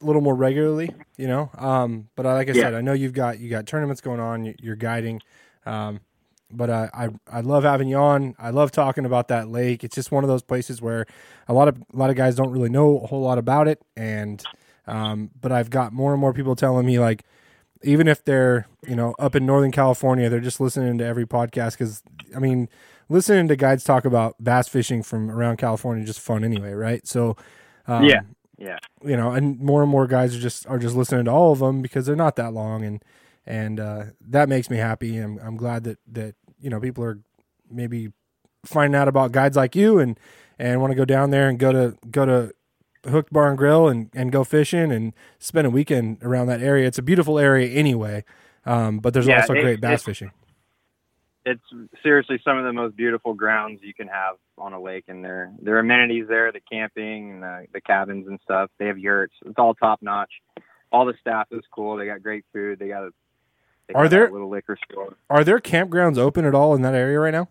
little 0.00 0.22
more 0.22 0.36
regularly. 0.36 0.94
You 1.16 1.26
know, 1.26 1.50
um, 1.58 2.08
but 2.14 2.24
uh, 2.24 2.34
like 2.34 2.48
I 2.48 2.52
Yeah. 2.52 2.62
said, 2.62 2.74
I 2.74 2.82
know 2.82 2.92
you've 2.92 3.14
got 3.14 3.40
you 3.40 3.50
got 3.50 3.66
tournaments 3.66 4.00
going 4.00 4.20
on. 4.20 4.44
you- 4.44 4.54
You're 4.62 4.76
guiding, 4.76 5.20
um, 5.66 5.98
but 6.52 6.70
uh, 6.70 6.88
I 6.94 7.08
I 7.26 7.40
love 7.40 7.64
having 7.64 7.88
you 7.88 7.96
on. 7.96 8.36
I 8.38 8.50
love 8.50 8.70
talking 8.70 9.04
about 9.04 9.26
that 9.26 9.48
lake. 9.48 9.82
It's 9.82 9.96
just 9.96 10.12
one 10.12 10.22
of 10.22 10.28
those 10.28 10.44
places 10.44 10.80
where 10.80 11.04
a 11.48 11.52
lot 11.52 11.66
of 11.66 11.82
a 11.92 11.96
lot 11.96 12.10
of 12.10 12.16
guys 12.16 12.36
don't 12.36 12.52
really 12.52 12.70
know 12.70 13.00
a 13.00 13.08
whole 13.08 13.22
lot 13.22 13.38
about 13.38 13.66
it, 13.66 13.82
and 13.96 14.46
um, 14.86 15.30
but 15.40 15.50
I've 15.50 15.70
got 15.70 15.92
more 15.92 16.12
and 16.12 16.20
more 16.20 16.32
people 16.32 16.54
telling 16.54 16.86
me 16.86 17.00
like. 17.00 17.24
Even 17.82 18.08
if 18.08 18.24
they're, 18.24 18.66
you 18.86 18.94
know, 18.94 19.14
up 19.18 19.34
in 19.34 19.46
Northern 19.46 19.72
California, 19.72 20.28
they're 20.28 20.40
just 20.40 20.60
listening 20.60 20.98
to 20.98 21.04
every 21.04 21.26
podcast 21.26 21.72
because, 21.72 22.02
I 22.36 22.38
mean, 22.38 22.68
listening 23.08 23.48
to 23.48 23.56
guides 23.56 23.84
talk 23.84 24.04
about 24.04 24.36
bass 24.42 24.68
fishing 24.68 25.02
from 25.02 25.30
around 25.30 25.56
California 25.56 26.02
is 26.02 26.08
just 26.10 26.20
fun 26.20 26.44
anyway, 26.44 26.72
right? 26.72 27.06
So, 27.06 27.36
um, 27.86 28.04
Yeah. 28.04 28.20
Yeah. 28.58 28.78
you 29.02 29.16
know, 29.16 29.32
and 29.32 29.58
more 29.58 29.80
and 29.82 29.90
more 29.90 30.06
guys 30.06 30.36
are 30.36 30.40
just 30.40 30.66
are 30.66 30.78
just 30.78 30.94
listening 30.94 31.24
to 31.24 31.30
all 31.30 31.52
of 31.52 31.60
them 31.60 31.80
because 31.80 32.04
they're 32.04 32.14
not 32.14 32.36
that 32.36 32.52
long, 32.52 32.84
and 32.84 33.02
and 33.46 33.80
uh, 33.80 34.04
that 34.28 34.50
makes 34.50 34.68
me 34.68 34.76
happy. 34.76 35.16
I'm 35.16 35.38
I'm 35.38 35.56
glad 35.56 35.84
that 35.84 35.98
that 36.12 36.34
you 36.60 36.68
know 36.68 36.78
people 36.78 37.02
are 37.04 37.18
maybe 37.70 38.12
finding 38.66 39.00
out 39.00 39.08
about 39.08 39.32
guides 39.32 39.56
like 39.56 39.74
you 39.74 39.98
and 39.98 40.20
and 40.58 40.78
want 40.82 40.90
to 40.90 40.94
go 40.94 41.06
down 41.06 41.30
there 41.30 41.48
and 41.48 41.58
go 41.58 41.72
to 41.72 41.96
go 42.10 42.26
to 42.26 42.52
Hooked 43.08 43.32
Bar 43.32 43.48
and 43.50 43.58
Grill 43.58 43.88
and 43.88 44.10
and 44.14 44.30
go 44.30 44.44
fishing 44.44 44.92
and 44.92 45.14
spend 45.38 45.66
a 45.66 45.70
weekend 45.70 46.18
around 46.22 46.46
that 46.48 46.60
area. 46.60 46.86
It's 46.86 46.98
a 46.98 47.02
beautiful 47.02 47.38
area 47.38 47.68
anyway, 47.68 48.24
um, 48.66 48.98
but 48.98 49.14
there's 49.14 49.26
Yeah, 49.26 49.40
also 49.40 49.54
it- 49.54 49.62
great 49.62 49.80
bass 49.80 50.02
it- 50.02 50.04
fishing. 50.04 50.30
It's 51.46 51.62
seriously 52.02 52.38
some 52.44 52.58
of 52.58 52.64
the 52.64 52.72
most 52.74 52.94
beautiful 52.96 53.32
grounds 53.32 53.80
you 53.82 53.94
can 53.94 54.08
have 54.08 54.36
on 54.58 54.74
a 54.74 54.80
lake, 54.80 55.04
and 55.08 55.24
their 55.24 55.50
their 55.62 55.78
amenities 55.78 56.26
there, 56.28 56.52
the 56.52 56.60
camping 56.70 57.30
and 57.30 57.42
the, 57.42 57.66
the 57.72 57.80
cabins 57.80 58.28
and 58.28 58.38
stuff. 58.44 58.70
They 58.78 58.86
have 58.86 58.98
yurts. 58.98 59.32
It's 59.46 59.54
all 59.58 59.74
top 59.74 60.02
notch. 60.02 60.30
All 60.92 61.06
the 61.06 61.14
staff 61.20 61.46
is 61.50 61.62
cool. 61.74 61.96
They 61.96 62.04
got 62.06 62.22
great 62.22 62.44
food. 62.52 62.78
They 62.78 62.88
got 62.88 63.04
a 63.04 63.10
they 63.88 63.94
Are 63.94 64.04
got 64.04 64.10
there- 64.10 64.26
a 64.26 64.30
little 64.32 64.50
liquor 64.50 64.76
store. 64.92 65.16
Are 65.30 65.42
there 65.42 65.58
campgrounds 65.60 66.18
open 66.18 66.44
at 66.44 66.54
all 66.54 66.74
in 66.74 66.82
that 66.82 66.94
area 66.94 67.18
right 67.18 67.32
now? 67.32 67.48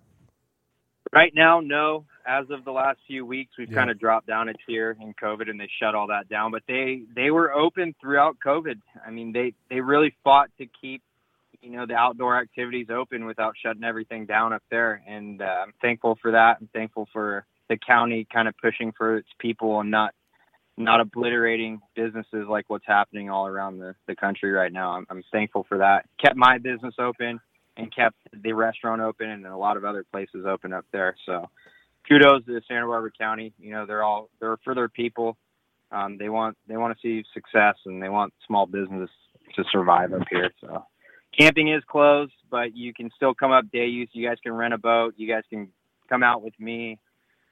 Right 1.12 1.34
now, 1.34 1.60
no. 1.60 2.06
As 2.26 2.50
of 2.50 2.66
the 2.66 2.72
last 2.72 3.00
few 3.08 3.26
weeks, 3.26 3.52
we've 3.58 3.70
Yeah. 3.70 3.78
kind 3.78 3.90
of 3.90 4.00
dropped 4.00 4.28
down 4.28 4.50
a 4.50 4.54
tier 4.66 4.96
in 5.00 5.14
COVID, 5.14 5.50
and 5.50 5.60
they 5.60 5.68
shut 5.80 5.96
all 5.96 6.08
that 6.08 6.30
down. 6.30 6.52
But 6.52 6.64
they 6.68 7.04
they 7.16 7.32
were 7.32 7.54
open 7.54 7.96
throughout 8.02 8.38
COVID. 8.40 8.80
I 9.06 9.10
mean, 9.10 9.32
they 9.32 9.54
they 9.70 9.82
really 9.82 10.14
fought 10.24 10.50
to 10.58 10.66
keep 10.66 11.02
you 11.62 11.72
know 11.72 11.86
the 11.86 11.96
outdoor 11.96 12.38
activities 12.40 12.90
open 12.90 13.26
without 13.26 13.56
shutting 13.62 13.84
everything 13.84 14.26
down 14.26 14.54
up 14.54 14.64
there. 14.70 15.02
And 15.08 15.42
uh, 15.42 15.64
I'm 15.64 15.74
thankful 15.82 16.18
for 16.22 16.32
that. 16.32 16.58
I'm 16.62 16.70
thankful 16.74 17.08
for 17.12 17.46
the 17.70 17.78
county 17.78 18.26
kind 18.32 18.48
of 18.48 18.56
pushing 18.58 18.92
for 18.92 19.18
its 19.18 19.30
people 19.40 19.80
and 19.80 19.92
not 19.92 20.14
not 20.78 21.02
obliterating 21.02 21.82
businesses 21.96 22.48
like 22.48 22.70
what's 22.70 22.86
happening 22.88 23.30
all 23.30 23.46
around 23.46 23.80
the, 23.80 23.94
the 24.08 24.16
country 24.16 24.50
right 24.52 24.72
now. 24.72 24.92
I'm, 24.92 25.06
I'm 25.10 25.24
thankful 25.30 25.66
for 25.68 25.80
that. 25.80 26.06
Kept 26.24 26.38
my 26.38 26.58
business 26.58 26.96
open 26.98 27.42
and 27.76 27.94
kept 27.94 28.16
the 28.34 28.54
restaurant 28.54 29.02
open 29.02 29.30
and 29.30 29.46
a 29.46 29.58
lot 29.58 29.76
of 29.76 29.84
other 29.84 30.06
places 30.10 30.46
open 30.48 30.72
up 30.72 30.86
there. 30.94 31.16
So 31.26 31.50
kudos 32.08 32.46
to 32.46 32.62
Santa 32.68 32.88
Barbara 32.88 33.12
County. 33.18 33.54
You 33.60 33.72
know, 33.72 33.86
they're 33.86 34.04
all 34.04 34.30
they're 34.40 34.58
for 34.64 34.76
their 34.76 34.90
people. 34.90 35.38
Um, 35.92 36.18
they 36.18 36.30
want 36.30 36.58
they 36.68 36.78
want 36.78 36.98
to 36.98 37.02
see 37.02 37.26
success 37.34 37.76
and 37.86 38.02
they 38.02 38.10
want 38.10 38.34
small 38.46 38.66
business 38.66 39.10
to 39.56 39.64
survive 39.72 40.14
up 40.14 40.28
here. 40.30 40.52
So 40.62 40.86
camping 41.38 41.72
is 41.72 41.84
closed, 41.88 42.34
but 42.50 42.76
you 42.76 42.94
can 42.94 43.10
still 43.16 43.34
come 43.34 43.52
up 43.52 43.66
day 43.72 43.88
use. 43.88 44.10
You 44.14 44.28
guys 44.28 44.38
can 44.44 44.54
rent 44.54 44.74
a 44.74 44.78
boat. 44.78 45.16
You 45.18 45.28
guys 45.28 45.44
can 45.50 45.70
come 46.08 46.24
out 46.24 46.42
with 46.42 46.60
me, 46.60 47.00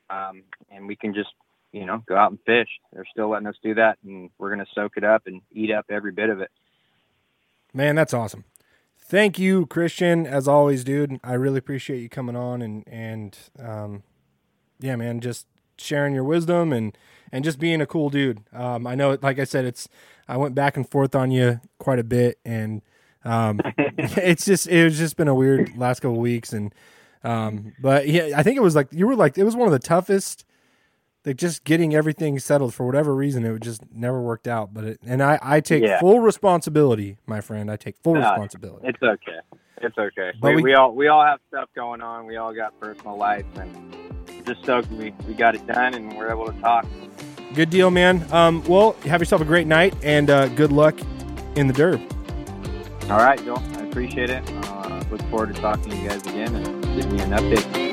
um, 0.09 0.43
and 0.69 0.87
we 0.87 0.95
can 0.95 1.13
just 1.13 1.29
you 1.71 1.85
know 1.85 2.03
go 2.07 2.15
out 2.15 2.31
and 2.31 2.39
fish. 2.45 2.69
They're 2.93 3.07
still 3.11 3.29
letting 3.29 3.47
us 3.47 3.55
do 3.63 3.75
that, 3.75 3.97
and 4.05 4.29
we're 4.37 4.49
gonna 4.51 4.67
soak 4.75 4.97
it 4.97 5.03
up 5.03 5.23
and 5.25 5.41
eat 5.51 5.71
up 5.71 5.85
every 5.89 6.11
bit 6.11 6.29
of 6.29 6.41
it. 6.41 6.51
Man, 7.73 7.95
that's 7.95 8.13
awesome. 8.13 8.45
Thank 8.99 9.39
you, 9.39 9.67
Christian, 9.67 10.27
as 10.27 10.47
always, 10.47 10.83
dude. 10.83 11.19
I 11.23 11.33
really 11.33 11.59
appreciate 11.59 12.01
you 12.01 12.09
coming 12.09 12.35
on 12.35 12.61
and 12.61 12.83
and 12.87 13.37
um, 13.57 14.03
yeah, 14.79 14.95
man, 14.95 15.19
just 15.21 15.47
sharing 15.77 16.13
your 16.13 16.23
wisdom 16.23 16.73
and 16.73 16.97
and 17.31 17.43
just 17.43 17.59
being 17.59 17.81
a 17.81 17.85
cool 17.85 18.09
dude. 18.09 18.39
Um, 18.53 18.87
I 18.87 18.95
know, 18.95 19.17
like 19.21 19.37
I 19.39 19.43
said, 19.43 19.65
it's 19.65 19.87
I 20.27 20.37
went 20.37 20.55
back 20.55 20.77
and 20.77 20.89
forth 20.89 21.13
on 21.15 21.31
you 21.31 21.59
quite 21.79 21.99
a 21.99 22.03
bit, 22.03 22.39
and 22.45 22.81
um, 23.25 23.59
it's 23.77 24.45
just 24.45 24.67
it 24.67 24.83
was 24.83 24.97
just 24.97 25.17
been 25.17 25.27
a 25.27 25.35
weird 25.35 25.77
last 25.77 25.99
couple 26.01 26.17
weeks, 26.19 26.53
and 26.53 26.73
um, 27.23 27.73
but 27.81 28.07
yeah, 28.07 28.31
I 28.35 28.43
think 28.43 28.57
it 28.57 28.61
was 28.61 28.75
like 28.75 28.87
you 28.91 29.07
were 29.07 29.15
like 29.15 29.37
it 29.37 29.43
was 29.43 29.55
one 29.55 29.67
of 29.67 29.71
the 29.73 29.79
toughest. 29.79 30.45
Like 31.25 31.35
just 31.35 31.65
getting 31.65 31.93
everything 31.93 32.39
settled 32.39 32.73
for 32.73 32.85
whatever 32.85 33.13
reason, 33.13 33.43
it 33.43 33.59
just 33.61 33.81
never 33.93 34.21
worked 34.21 34.47
out. 34.47 34.73
But 34.73 34.83
it, 34.85 34.99
and 35.05 35.21
I, 35.21 35.37
I 35.41 35.59
take 35.59 35.83
Yeah. 35.83 35.99
full 35.99 36.21
responsibility, 36.21 37.17
my 37.25 37.41
friend. 37.41 37.69
I 37.69 37.75
take 37.75 37.97
full 37.97 38.15
Uh, 38.15 38.19
responsibility. 38.21 38.87
It's 38.87 39.03
okay. 39.03 39.39
It's 39.81 39.97
okay. 39.97 40.31
But 40.41 40.49
We, 40.51 40.55
we- 40.57 40.61
we 40.63 40.73
all 40.75 40.93
we 40.95 41.07
all 41.09 41.25
have 41.25 41.39
stuff 41.49 41.67
going 41.75 41.99
on. 42.01 42.27
We 42.27 42.37
all 42.37 42.53
got 42.53 42.79
personal 42.79 43.17
life, 43.17 43.43
and 43.57 43.69
just 44.47 44.63
stoked 44.63 44.89
we 44.91 45.13
we 45.27 45.33
got 45.33 45.53
it 45.53 45.67
done 45.67 45.93
and 45.93 46.17
we're 46.17 46.31
able 46.31 46.45
to 46.45 46.59
talk. 46.61 46.87
Good 47.53 47.69
deal, 47.69 47.91
man. 47.91 48.25
Um, 48.31 48.63
well, 48.63 48.93
have 49.03 49.21
yourself 49.21 49.41
a 49.41 49.45
great 49.45 49.67
night 49.67 49.93
and 50.03 50.29
uh, 50.29 50.47
good 50.49 50.71
luck 50.71 50.97
in 51.55 51.67
the 51.67 51.73
derb. 51.73 52.01
All 53.09 53.17
right, 53.17 53.43
Joel. 53.43 53.59
I 53.77 53.83
appreciate 53.83 54.29
it. 54.29 54.43
Uh, 54.49 55.03
look 55.11 55.21
forward 55.29 55.53
to 55.53 55.61
talking 55.61 55.91
to 55.91 55.97
you 55.97 56.09
guys 56.09 56.21
again 56.21 56.55
and 56.55 56.83
giving 56.95 57.17
you 57.17 57.23
an 57.23 57.31
update. 57.31 57.87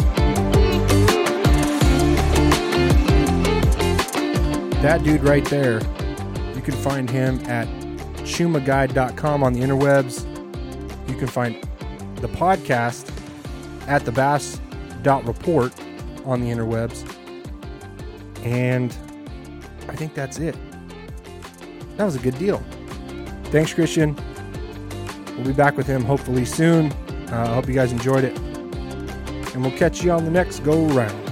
That 4.83 5.03
dude 5.03 5.23
right 5.25 5.45
there, 5.47 5.81
you 6.55 6.61
can 6.61 6.75
find 6.75 7.09
him 7.09 7.41
at 7.47 7.67
chumaguide.com 8.19 9.43
on 9.43 9.53
the 9.55 9.61
interwebs. 9.61 10.29
You 11.09 11.17
can 11.17 11.27
find 11.27 11.63
the 12.17 12.29
podcast 12.29 13.11
at 13.87 14.03
thebass.report 14.03 15.73
on 16.25 16.41
the 16.41 16.51
interwebs. 16.51 17.05
And 18.45 18.95
I 19.89 19.97
think 19.97 20.15
that's 20.15 20.39
it. 20.39 20.57
That 21.97 22.05
was 22.05 22.17
a 22.17 22.19
good 22.19 22.39
deal. 22.39 22.63
Thanks, 23.45 23.73
Christian. 23.73 24.17
We'll 25.37 25.47
be 25.47 25.53
back 25.53 25.77
with 25.77 25.87
him 25.87 26.05
hopefully 26.05 26.45
soon. 26.45 26.93
Uh, 27.31 27.47
I 27.49 27.55
hope 27.55 27.69
you 27.69 27.75
guys 27.75 27.93
enjoyed 27.93 28.25
it. 28.25 28.37
And 28.39 29.63
we'll 29.63 29.77
catch 29.77 30.03
you 30.03 30.11
on 30.13 30.25
the 30.25 30.31
next 30.31 30.61
go 30.61 30.87
round. 30.87 31.24